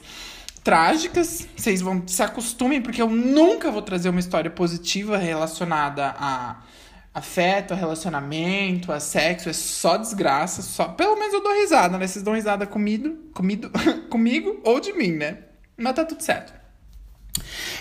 trágicas. 0.65 1.47
Vocês 1.55 1.81
vão 1.81 2.05
se 2.05 2.21
acostumem, 2.21 2.81
porque 2.81 3.01
eu 3.01 3.09
nunca 3.09 3.71
vou 3.71 3.81
trazer 3.81 4.09
uma 4.09 4.19
história 4.19 4.51
positiva 4.51 5.17
relacionada 5.17 6.13
a 6.19 6.57
afeto, 7.13 7.73
a 7.73 7.77
relacionamento, 7.77 8.91
a 8.91 8.99
sexo, 8.99 9.49
é 9.49 9.53
só 9.53 9.95
desgraça, 9.95 10.61
só. 10.61 10.89
Pelo 10.89 11.15
menos 11.15 11.33
eu 11.33 11.41
dou 11.41 11.53
risada, 11.53 11.97
né? 11.97 12.05
Vocês 12.05 12.23
dão 12.23 12.33
risada 12.33 12.67
comigo, 12.67 13.15
comigo, 13.33 13.69
comigo 14.11 14.59
ou 14.65 14.79
de 14.81 14.91
mim, 14.91 15.13
né? 15.13 15.37
Mas 15.77 15.95
tá 15.95 16.03
tudo 16.03 16.21
certo. 16.21 16.58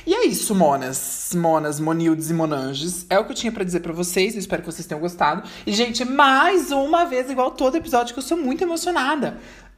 E 0.08 0.14
é 0.14 0.24
isso, 0.24 0.54
monas, 0.54 1.34
monas, 1.36 1.78
monildes 1.78 2.30
e 2.30 2.32
monanges. 2.32 3.04
É 3.10 3.18
o 3.18 3.26
que 3.26 3.32
eu 3.32 3.36
tinha 3.36 3.52
para 3.52 3.62
dizer 3.62 3.80
para 3.80 3.92
vocês. 3.92 4.32
Eu 4.32 4.40
espero 4.40 4.62
que 4.62 4.72
vocês 4.72 4.86
tenham 4.86 5.02
gostado. 5.02 5.46
E, 5.66 5.72
gente, 5.74 6.02
mais 6.02 6.72
uma 6.72 7.04
vez, 7.04 7.30
igual 7.30 7.50
todo 7.50 7.76
episódio, 7.76 8.14
que 8.14 8.18
eu 8.18 8.22
sou 8.22 8.38
muito 8.38 8.64
emocionada. 8.64 9.36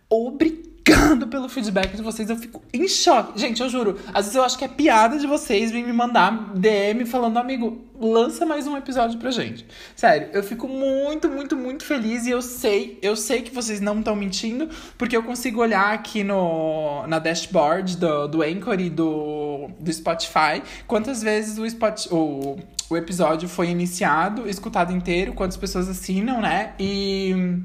Obrigado 0.09 1.27
pelo 1.27 1.49
feedback 1.49 1.97
de 1.97 2.03
vocês. 2.03 2.31
Eu 2.31 2.37
fico 2.37 2.63
em 2.73 2.87
choque. 2.87 3.41
Gente, 3.41 3.61
eu 3.61 3.69
juro, 3.69 3.99
às 4.15 4.27
vezes 4.27 4.37
eu 4.37 4.45
acho 4.45 4.57
que 4.57 4.65
é 4.65 4.69
piada 4.69 5.19
de 5.19 5.27
vocês 5.27 5.73
vir 5.73 5.85
me 5.85 5.93
mandar 5.93 6.55
DM 6.55 7.05
falando, 7.07 7.37
amigo, 7.37 7.90
lança 8.01 8.47
mais 8.47 8.67
um 8.67 8.77
episódio 8.77 9.19
pra 9.19 9.31
gente. 9.31 9.67
Sério, 9.95 10.31
eu 10.33 10.43
fico 10.43 10.67
muito, 10.67 11.29
muito, 11.29 11.57
muito 11.57 11.85
feliz 11.85 12.27
e 12.27 12.31
eu 12.31 12.41
sei, 12.41 12.99
eu 13.03 13.15
sei 13.15 13.43
que 13.43 13.55
vocês 13.55 13.81
não 13.81 13.99
estão 13.99 14.17
mentindo, 14.17 14.69
porque 14.97 15.17
eu 15.17 15.23
consigo 15.23 15.61
olhar 15.61 15.93
aqui 15.93 16.25
no, 16.25 17.07
na 17.07 17.19
dashboard 17.19 17.99
do, 17.99 18.27
do 18.27 18.43
Anchor 18.43 18.81
e 18.81 18.89
do, 18.89 19.69
do 19.79 19.93
Spotify 19.93 20.63
quantas 20.87 21.23
vezes 21.23 21.59
o, 21.59 22.17
o, 22.17 22.59
o 22.89 22.97
episódio 22.97 23.49
foi 23.49 23.69
iniciado, 23.69 24.49
escutado 24.49 24.93
inteiro, 24.93 25.35
quantas 25.35 25.57
pessoas 25.59 25.89
assinam, 25.89 26.41
né? 26.41 26.73
E 26.79 27.61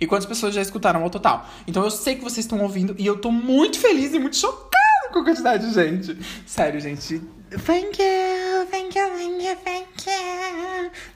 e 0.00 0.06
quantas 0.06 0.26
pessoas 0.26 0.54
já 0.54 0.62
escutaram 0.62 1.02
ao 1.02 1.10
total. 1.10 1.48
Então 1.66 1.82
eu 1.82 1.90
sei 1.90 2.14
que 2.14 2.22
vocês 2.22 2.44
estão 2.44 2.60
ouvindo 2.60 2.94
e 2.98 3.06
eu 3.06 3.18
tô 3.18 3.32
muito 3.32 3.80
feliz 3.80 4.14
e 4.14 4.18
muito 4.18 4.36
chocada 4.36 4.78
com 5.12 5.20
a 5.20 5.24
quantidade 5.24 5.68
de 5.68 5.74
gente. 5.74 6.16
Sério, 6.46 6.80
gente. 6.80 7.20
Thank 7.64 8.00
you, 8.00 8.47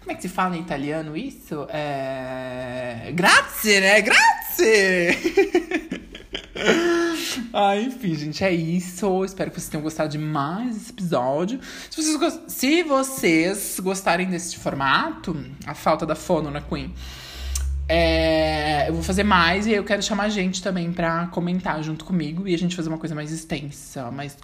Como 0.00 0.12
é 0.12 0.14
que 0.14 0.22
se 0.22 0.28
fala 0.28 0.56
em 0.56 0.60
italiano 0.60 1.16
isso? 1.16 1.66
É. 1.70 3.10
Grazie, 3.14 3.80
né? 3.80 4.00
Grazie! 4.00 5.18
ah, 7.52 7.76
enfim, 7.76 8.14
gente, 8.14 8.44
é 8.44 8.52
isso. 8.52 9.24
Espero 9.24 9.50
que 9.50 9.60
vocês 9.60 9.70
tenham 9.70 9.82
gostado 9.82 10.10
de 10.10 10.18
mais 10.18 10.76
esse 10.76 10.90
episódio. 10.90 11.60
Se 11.90 12.16
vocês. 12.16 12.40
Se 12.48 12.82
vocês 12.82 13.80
gostarem 13.80 14.28
desse 14.28 14.56
formato, 14.56 15.36
a 15.66 15.74
falta 15.74 16.04
da 16.04 16.14
fono 16.14 16.50
na 16.50 16.60
Queen 16.60 16.92
é, 17.88 18.88
eu 18.88 18.94
vou 18.94 19.02
fazer 19.02 19.22
mais 19.22 19.66
e 19.66 19.72
eu 19.72 19.84
quero 19.84 20.02
chamar 20.02 20.30
gente 20.30 20.62
também 20.62 20.90
pra 20.90 21.26
comentar 21.26 21.82
junto 21.82 22.04
comigo 22.06 22.48
e 22.48 22.54
a 22.54 22.58
gente 22.58 22.74
fazer 22.74 22.88
uma 22.88 22.96
coisa 22.96 23.14
mais 23.14 23.30
extensa, 23.30 24.10
mais 24.10 24.36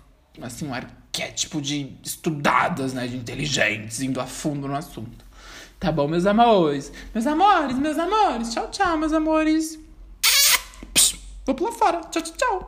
assim, 0.43 0.67
um 0.69 0.75
arquétipo 1.23 1.61
de 1.61 1.97
estudadas, 2.05 2.93
né? 2.93 3.07
De 3.07 3.17
inteligentes, 3.17 4.01
indo 4.01 4.21
a 4.21 4.27
fundo 4.27 4.69
no 4.69 4.77
assunto. 4.77 5.25
Tá 5.79 5.93
bom, 5.93 6.09
meus 6.09 6.27
amores? 6.27 6.93
Meus 7.15 7.27
amores, 7.27 7.79
meus 7.79 7.99
amores. 7.99 8.53
Tchau, 8.53 8.69
tchau, 8.71 8.97
meus 8.97 9.13
amores. 9.13 9.79
Vou 11.45 11.55
pular 11.55 11.73
fora. 11.73 12.01
Tchau, 12.11 12.23
tchau, 12.23 12.35
tchau. 12.37 12.67